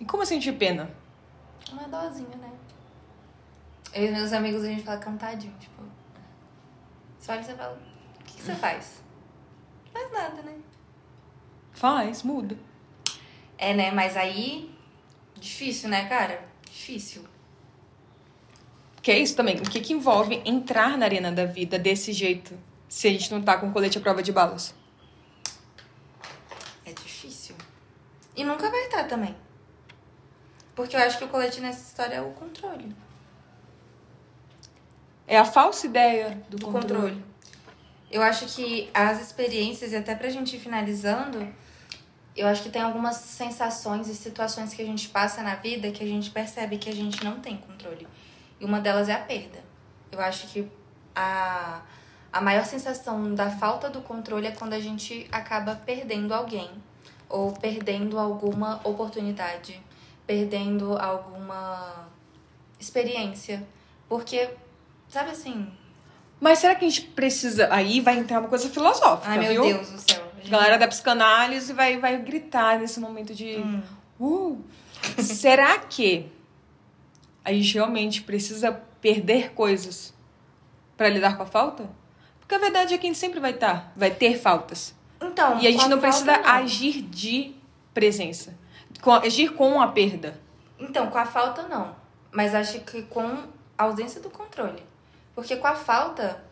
E 0.00 0.04
como 0.04 0.22
assim 0.22 0.38
de 0.38 0.52
pena? 0.52 0.90
Uma 1.72 1.88
dosinha, 1.88 2.36
né? 2.36 2.52
Eu 3.94 4.08
e 4.08 4.10
meus 4.12 4.32
amigos, 4.32 4.62
a 4.62 4.66
gente 4.66 4.82
fala 4.82 4.98
cantadinho, 4.98 5.54
tipo... 5.58 5.82
Você 7.18 7.32
olha 7.32 7.40
e 7.40 7.44
você 7.44 7.54
fala, 7.54 7.74
o 8.20 8.24
que, 8.24 8.34
que 8.34 8.42
você 8.42 8.54
faz? 8.54 9.02
Não 9.86 9.92
faz 9.92 10.12
nada, 10.12 10.42
né? 10.42 10.58
Faz, 11.72 12.22
muda. 12.22 12.58
É, 13.56 13.72
né? 13.72 13.90
Mas 13.90 14.16
aí... 14.16 14.74
Difícil, 15.34 15.88
né, 15.88 16.08
cara? 16.08 16.46
Difícil. 16.64 17.24
Que 19.06 19.12
é 19.12 19.20
isso 19.20 19.36
também. 19.36 19.56
O 19.58 19.62
que, 19.62 19.80
que 19.80 19.92
envolve 19.92 20.42
entrar 20.44 20.98
na 20.98 21.06
arena 21.06 21.30
da 21.30 21.44
vida 21.44 21.78
desse 21.78 22.12
jeito 22.12 22.58
se 22.88 23.06
a 23.06 23.10
gente 23.12 23.30
não 23.32 23.40
tá 23.40 23.56
com 23.56 23.70
colete 23.72 23.98
à 23.98 24.00
prova 24.00 24.20
de 24.20 24.32
balas? 24.32 24.74
É 26.84 26.90
difícil. 26.90 27.54
E 28.34 28.42
nunca 28.42 28.68
vai 28.68 28.86
estar 28.86 29.04
também. 29.04 29.36
Porque 30.74 30.96
eu 30.96 31.00
acho 31.02 31.18
que 31.18 31.24
o 31.24 31.28
colete 31.28 31.60
nessa 31.60 31.84
história 31.84 32.16
é 32.16 32.20
o 32.20 32.32
controle. 32.32 32.96
É 35.24 35.38
a 35.38 35.44
falsa 35.44 35.86
ideia 35.86 36.42
do, 36.50 36.56
do 36.56 36.66
controle. 36.66 37.14
controle. 37.14 37.24
Eu 38.10 38.22
acho 38.22 38.46
que 38.46 38.90
as 38.92 39.22
experiências, 39.22 39.92
e 39.92 39.96
até 39.96 40.16
pra 40.16 40.28
gente 40.30 40.56
ir 40.56 40.58
finalizando, 40.58 41.46
eu 42.34 42.48
acho 42.48 42.60
que 42.60 42.70
tem 42.70 42.82
algumas 42.82 43.14
sensações 43.14 44.08
e 44.08 44.16
situações 44.16 44.74
que 44.74 44.82
a 44.82 44.84
gente 44.84 45.08
passa 45.10 45.44
na 45.44 45.54
vida 45.54 45.92
que 45.92 46.02
a 46.02 46.08
gente 46.08 46.28
percebe 46.28 46.76
que 46.76 46.90
a 46.90 46.94
gente 46.94 47.24
não 47.24 47.38
tem 47.38 47.56
controle. 47.56 48.08
E 48.60 48.64
uma 48.64 48.80
delas 48.80 49.08
é 49.08 49.14
a 49.14 49.18
perda. 49.18 49.58
Eu 50.10 50.20
acho 50.20 50.46
que 50.48 50.70
a, 51.14 51.80
a 52.32 52.40
maior 52.40 52.64
sensação 52.64 53.34
da 53.34 53.50
falta 53.50 53.88
do 53.88 54.00
controle 54.00 54.46
é 54.46 54.50
quando 54.50 54.72
a 54.72 54.80
gente 54.80 55.26
acaba 55.30 55.74
perdendo 55.74 56.32
alguém, 56.32 56.70
ou 57.28 57.52
perdendo 57.52 58.18
alguma 58.18 58.80
oportunidade, 58.84 59.80
perdendo 60.26 60.96
alguma 60.96 62.08
experiência. 62.78 63.66
Porque, 64.08 64.50
sabe 65.08 65.30
assim, 65.30 65.70
Mas 66.40 66.58
será 66.60 66.74
que 66.74 66.84
a 66.84 66.88
gente 66.88 67.02
precisa. 67.08 67.68
Aí 67.72 68.00
vai 68.00 68.18
entrar 68.18 68.40
uma 68.40 68.48
coisa 68.48 68.68
filosófica, 68.68 69.30
Ai, 69.30 69.38
meu 69.38 69.52
viu? 69.52 69.62
Deus 69.62 69.90
do 69.90 69.98
céu. 69.98 70.24
A 70.44 70.48
galera 70.48 70.78
da 70.78 70.86
psicanálise 70.86 71.72
vai, 71.72 71.98
vai 71.98 72.18
gritar 72.18 72.78
nesse 72.78 73.00
momento 73.00 73.34
de. 73.34 73.56
Hum. 73.56 73.82
Uh, 74.20 74.64
será 75.22 75.78
que 75.78 76.30
a 77.46 77.52
gente 77.52 77.72
realmente 77.74 78.22
precisa 78.22 78.72
perder 79.00 79.52
coisas 79.52 80.12
pra 80.96 81.08
lidar 81.08 81.36
com 81.36 81.44
a 81.44 81.46
falta? 81.46 81.88
Porque 82.40 82.54
a 82.54 82.58
verdade 82.58 82.92
é 82.92 82.98
que 82.98 83.06
a 83.06 83.08
gente 83.08 83.18
sempre 83.18 83.38
vai 83.40 83.52
estar, 83.52 83.92
vai 83.96 84.10
ter 84.10 84.36
faltas. 84.38 84.94
Então, 85.20 85.58
E 85.60 85.66
a 85.66 85.70
gente 85.70 85.88
não 85.88 85.98
precisa 86.00 86.36
não. 86.38 86.44
agir 86.50 87.02
de 87.02 87.54
presença. 87.94 88.54
Com- 89.00 89.12
agir 89.14 89.54
com 89.54 89.80
a 89.80 89.88
perda. 89.88 90.40
Então, 90.78 91.08
com 91.08 91.18
a 91.18 91.24
falta, 91.24 91.62
não. 91.68 91.94
Mas 92.32 92.54
acho 92.54 92.80
que 92.80 93.02
com 93.02 93.24
a 93.78 93.84
ausência 93.84 94.20
do 94.20 94.28
controle. 94.28 94.82
Porque 95.34 95.56
com 95.56 95.66
a 95.68 95.74
falta. 95.74 96.44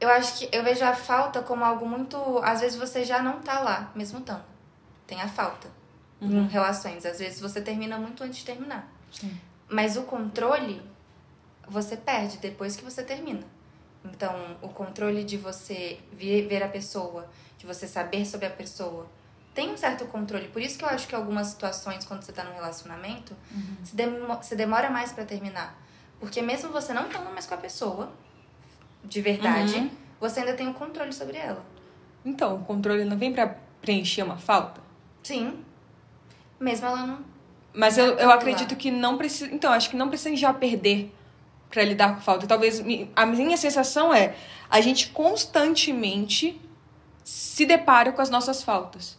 Eu 0.00 0.10
acho 0.10 0.38
que 0.38 0.48
eu 0.54 0.62
vejo 0.62 0.84
a 0.84 0.94
falta 0.94 1.42
como 1.42 1.64
algo 1.64 1.86
muito. 1.86 2.16
Às 2.42 2.60
vezes 2.60 2.76
você 2.78 3.04
já 3.04 3.22
não 3.22 3.40
tá 3.40 3.60
lá, 3.60 3.90
mesmo 3.94 4.18
estando. 4.18 4.44
Tem 5.06 5.20
a 5.22 5.28
falta 5.28 5.68
em 6.20 6.46
relações. 6.46 7.04
Às 7.06 7.18
vezes 7.18 7.40
você 7.40 7.60
termina 7.60 7.98
muito 7.98 8.22
antes 8.24 8.38
de 8.38 8.44
terminar. 8.44 8.90
Sim. 9.12 9.36
Mas 9.68 9.96
o 9.96 10.02
controle 10.02 10.80
você 11.68 11.96
perde 11.96 12.38
depois 12.38 12.76
que 12.76 12.84
você 12.84 13.02
termina. 13.02 13.42
Então, 14.04 14.56
o 14.60 14.68
controle 14.68 15.24
de 15.24 15.36
você 15.38 15.98
ver, 16.12 16.62
a 16.62 16.68
pessoa, 16.68 17.26
de 17.56 17.64
você 17.66 17.86
saber 17.88 18.26
sobre 18.26 18.46
a 18.46 18.50
pessoa, 18.50 19.06
tem 19.54 19.70
um 19.72 19.76
certo 19.78 20.04
controle. 20.06 20.48
Por 20.48 20.60
isso 20.60 20.76
que 20.78 20.84
eu 20.84 20.88
acho 20.88 21.08
que 21.08 21.14
algumas 21.14 21.46
situações, 21.46 22.04
quando 22.04 22.22
você 22.22 22.32
tá 22.32 22.44
num 22.44 22.52
relacionamento, 22.54 23.34
se, 23.82 23.96
demo- 23.96 24.42
se 24.42 24.54
demora 24.56 24.90
mais 24.90 25.12
pra 25.12 25.24
terminar. 25.24 25.80
Porque 26.20 26.42
mesmo 26.42 26.70
você 26.70 26.92
não 26.92 27.06
estando 27.06 27.30
mais 27.32 27.46
com 27.46 27.54
a 27.54 27.58
pessoa, 27.58 28.12
de 29.02 29.20
verdade, 29.22 29.74
Uhum. 29.76 29.90
você 30.20 30.40
ainda 30.40 30.52
tem 30.54 30.68
o 30.68 30.74
controle 30.74 31.12
sobre 31.12 31.38
ela. 31.38 31.64
Então, 32.24 32.56
o 32.56 32.64
controle 32.64 33.04
não 33.06 33.16
vem 33.16 33.32
pra 33.32 33.56
preencher 33.80 34.22
uma 34.22 34.36
falta? 34.36 34.82
Sim. 35.22 35.63
Mesmo 36.58 36.86
ela 36.86 37.06
não. 37.06 37.18
Mas 37.72 37.98
eu, 37.98 38.16
eu 38.18 38.30
acredito 38.30 38.76
que 38.76 38.90
não 38.90 39.18
precisa. 39.18 39.52
Então, 39.52 39.72
acho 39.72 39.90
que 39.90 39.96
não 39.96 40.08
precisa 40.08 40.34
já 40.36 40.52
perder 40.52 41.12
pra 41.68 41.82
lidar 41.82 42.14
com 42.14 42.20
falta. 42.20 42.46
Talvez 42.46 42.82
a 43.16 43.26
minha 43.26 43.56
sensação 43.56 44.14
é 44.14 44.36
a 44.70 44.80
gente 44.80 45.08
constantemente 45.08 46.60
se 47.24 47.66
depara 47.66 48.12
com 48.12 48.22
as 48.22 48.30
nossas 48.30 48.62
faltas. 48.62 49.18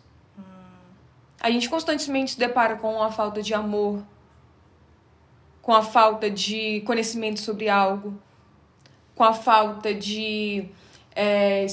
A 1.41 1.51
gente 1.51 1.69
constantemente 1.69 2.31
se 2.31 2.39
depara 2.39 2.75
com 2.75 3.03
a 3.03 3.11
falta 3.11 3.41
de 3.41 3.53
amor, 3.53 4.03
com 5.61 5.73
a 5.73 5.81
falta 5.81 6.29
de 6.29 6.81
conhecimento 6.81 7.39
sobre 7.39 7.67
algo, 7.69 8.19
com 9.13 9.23
a 9.23 9.33
falta 9.33 9.93
de 9.93 10.69
é, 11.15 11.65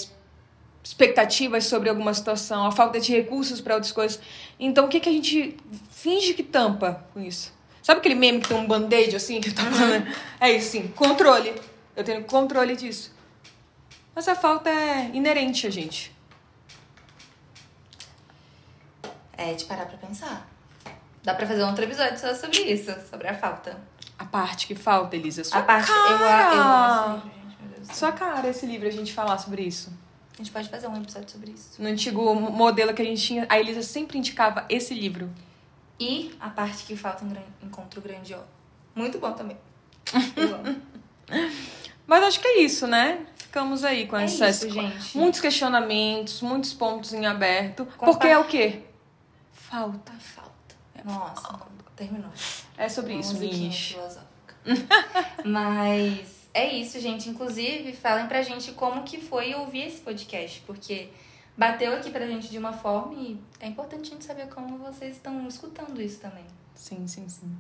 expectativas 0.83 1.67
sobre 1.67 1.89
alguma 1.89 2.13
situação, 2.13 2.67
a 2.67 2.73
falta 2.73 3.01
de 3.01 3.13
recursos 3.13 3.61
para 3.61 3.75
outras 3.75 3.93
coisas. 3.93 4.21
Então, 4.59 4.87
o 4.87 4.89
que, 4.89 5.01
que 5.01 5.09
a 5.09 5.13
gente 5.13 5.57
finge 5.91 6.35
que 6.35 6.43
tampa 6.43 7.05
com 7.15 7.21
isso? 7.21 7.53
Sabe 7.83 8.01
aquele 8.01 8.15
meme 8.15 8.41
que 8.41 8.49
tem 8.49 8.57
um 8.57 8.67
band-aid 8.67 9.15
assim? 9.15 9.41
Que 9.41 9.53
tá 9.53 9.63
falando? 9.63 10.07
É 10.41 10.51
isso, 10.51 10.71
sim. 10.71 10.89
Controle. 10.89 11.55
Eu 11.97 12.05
tenho 12.05 12.25
controle 12.25 12.77
disso. 12.77 13.13
Mas 14.15 14.29
a 14.29 14.35
falta 14.35 14.71
é 14.71 15.11
inerente 15.13 15.67
a 15.67 15.71
gente. 15.71 16.15
É 19.37 19.53
de 19.55 19.65
parar 19.65 19.87
pra 19.87 19.97
pensar. 19.97 20.49
Dá 21.23 21.35
pra 21.35 21.47
fazer 21.47 21.63
um 21.65 21.69
outro 21.69 21.85
episódio 21.85 22.19
só 22.19 22.35
sobre 22.35 22.61
isso, 22.61 22.93
sobre 23.09 23.29
a 23.29 23.35
falta. 23.35 23.81
A 24.19 24.25
parte 24.25 24.67
que 24.67 24.75
falta, 24.75 25.17
Elisa. 25.17 25.43
Sua 25.43 25.59
a 25.59 25.63
parte. 25.63 25.91
Eu, 25.91 25.97
eu 25.97 26.19
cara. 26.19 26.51
amo 26.51 27.17
esse 27.19 27.25
livro, 27.29 27.77
gente. 27.77 27.97
Sua 27.97 28.13
cara 28.13 28.49
esse 28.49 28.67
livro, 28.67 28.89
a 28.89 28.91
gente 28.91 29.13
falar 29.13 29.39
sobre 29.39 29.63
isso. 29.63 29.93
A 30.35 30.37
gente 30.39 30.51
pode 30.51 30.69
fazer 30.69 30.87
um 30.89 30.97
episódio 31.01 31.31
sobre 31.31 31.51
isso. 31.53 31.81
No 31.81 31.89
antigo 31.89 32.35
modelo 32.35 32.95
que 32.95 33.03
a 33.03 33.05
gente 33.05 33.23
tinha, 33.23 33.47
a 33.49 33.59
Elisa 33.59 33.83
sempre 33.83 34.19
indicava 34.19 34.65
esse 34.69 34.95
livro. 34.95 35.31
E 36.01 36.35
a 36.41 36.49
parte 36.51 36.85
que 36.85 36.97
falta 36.97 37.25
em 37.25 37.67
encontro 37.67 38.01
grandioso. 38.01 38.45
Muito 38.95 39.19
bom 39.19 39.33
também. 39.33 39.57
Mas 42.07 42.23
acho 42.25 42.41
que 42.41 42.49
é 42.49 42.61
isso, 42.63 42.87
né? 42.87 43.27
Ficamos 43.37 43.85
aí 43.85 44.07
com 44.07 44.17
É 44.17 44.25
essas 44.25 44.57
isso, 44.63 44.71
gente. 44.71 45.17
muitos 45.17 45.41
questionamentos, 45.41 46.41
muitos 46.41 46.73
pontos 46.73 47.13
em 47.13 47.27
aberto. 47.27 47.85
Compa- 47.97 48.13
Porque 48.13 48.27
é 48.27 48.39
o 48.39 48.45
quê? 48.45 48.83
Falta. 49.53 50.13
Falta. 50.13 50.51
Nossa, 51.05 51.61
terminou. 51.95 52.31
É 52.77 52.89
sobre 52.89 53.15
isso, 53.15 53.37
filosófica. 53.37 54.27
Mas 55.45 56.42
é 56.55 56.73
isso, 56.73 57.01
gente. 57.01 57.29
Inclusive, 57.29 57.93
falem 57.93 58.27
pra 58.27 58.43
gente 58.43 58.73
como 58.73 59.03
que 59.03 59.21
foi 59.21 59.55
ouvir 59.55 59.87
esse 59.87 60.01
podcast, 60.01 60.63
porque 60.67 61.09
bateu 61.57 61.95
aqui 61.95 62.11
pra 62.11 62.27
gente 62.27 62.49
de 62.49 62.59
uma 62.59 62.73
forma 62.73 63.15
e 63.15 63.39
é 63.61 63.67
importante 63.67 64.11
a 64.11 64.15
gente 64.15 64.25
saber 64.25 64.49
como 64.49 64.79
vocês 64.79 65.17
estão 65.17 65.47
escutando 65.47 66.01
isso 66.01 66.21
também. 66.21 66.45
Sim, 66.75 67.07
sim, 67.07 67.29
sim. 67.29 67.57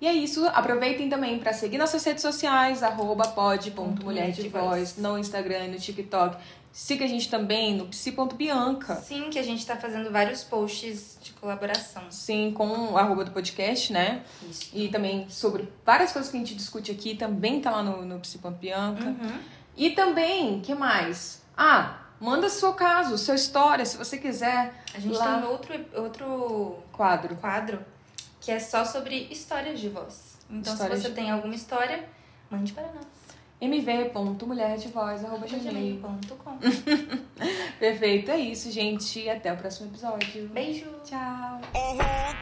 E 0.00 0.06
é 0.06 0.12
isso. 0.12 0.44
Aproveitem 0.48 1.08
também 1.08 1.38
para 1.38 1.52
seguir 1.52 1.78
nossas 1.78 2.02
redes 2.02 2.22
sociais, 2.22 2.82
arroba 2.82 3.28
pod.mulher 3.28 4.32
de 4.32 4.48
voz, 4.48 4.96
no 4.96 5.16
Instagram, 5.16 5.68
no 5.68 5.78
TikTok. 5.78 6.36
Siga 6.72 7.04
a 7.04 7.08
gente 7.08 7.28
também 7.28 7.74
no 7.74 7.86
psi.bianca. 7.86 8.96
Sim, 8.96 9.28
que 9.30 9.38
a 9.38 9.42
gente 9.42 9.64
tá 9.66 9.76
fazendo 9.76 10.10
vários 10.10 10.42
posts 10.42 11.18
de 11.22 11.32
colaboração. 11.32 12.02
Sim, 12.10 12.50
com 12.52 12.66
o 12.92 12.96
arroba 12.96 13.24
do 13.26 13.30
podcast, 13.30 13.92
né? 13.92 14.22
Isso. 14.48 14.70
E 14.72 14.88
também 14.88 15.28
sobre 15.28 15.70
várias 15.84 16.12
coisas 16.12 16.30
que 16.30 16.36
a 16.36 16.40
gente 16.40 16.54
discute 16.54 16.90
aqui, 16.90 17.14
também 17.14 17.60
tá 17.60 17.70
lá 17.70 17.82
no, 17.82 18.04
no 18.06 18.18
psi.bianca. 18.20 19.04
Uhum. 19.04 19.38
E 19.76 19.90
também, 19.90 20.60
que 20.60 20.74
mais? 20.74 21.42
Ah, 21.54 22.00
manda 22.18 22.48
seu 22.48 22.72
caso, 22.72 23.18
sua 23.18 23.34
história, 23.34 23.84
se 23.84 23.98
você 23.98 24.16
quiser. 24.16 24.82
A 24.94 24.98
gente 24.98 25.14
lá. 25.16 25.40
tem 25.40 25.48
outro, 25.50 25.86
outro 25.94 26.78
Quadro. 26.92 27.36
quadro 27.36 27.84
que 28.40 28.50
é 28.50 28.58
só 28.58 28.84
sobre 28.84 29.28
histórias 29.30 29.78
de 29.78 29.88
voz. 29.88 30.38
Então, 30.50 30.72
Histórias 30.72 30.98
se 31.00 31.04
você 31.04 31.08
de- 31.10 31.14
tem 31.14 31.30
alguma 31.30 31.54
história, 31.54 32.08
mande 32.50 32.72
para 32.72 32.82
nós. 32.84 33.06
mv.mulherdevoz.gmail. 33.62 36.00
gmail.com. 36.00 36.58
Perfeito, 37.78 38.32
é 38.32 38.38
isso, 38.38 38.72
gente. 38.72 39.20
E 39.20 39.30
até 39.30 39.52
o 39.52 39.56
próximo 39.56 39.88
episódio. 39.88 40.48
Beijo! 40.48 40.86
Tchau. 41.04 41.60
Uh-huh, 41.74 42.32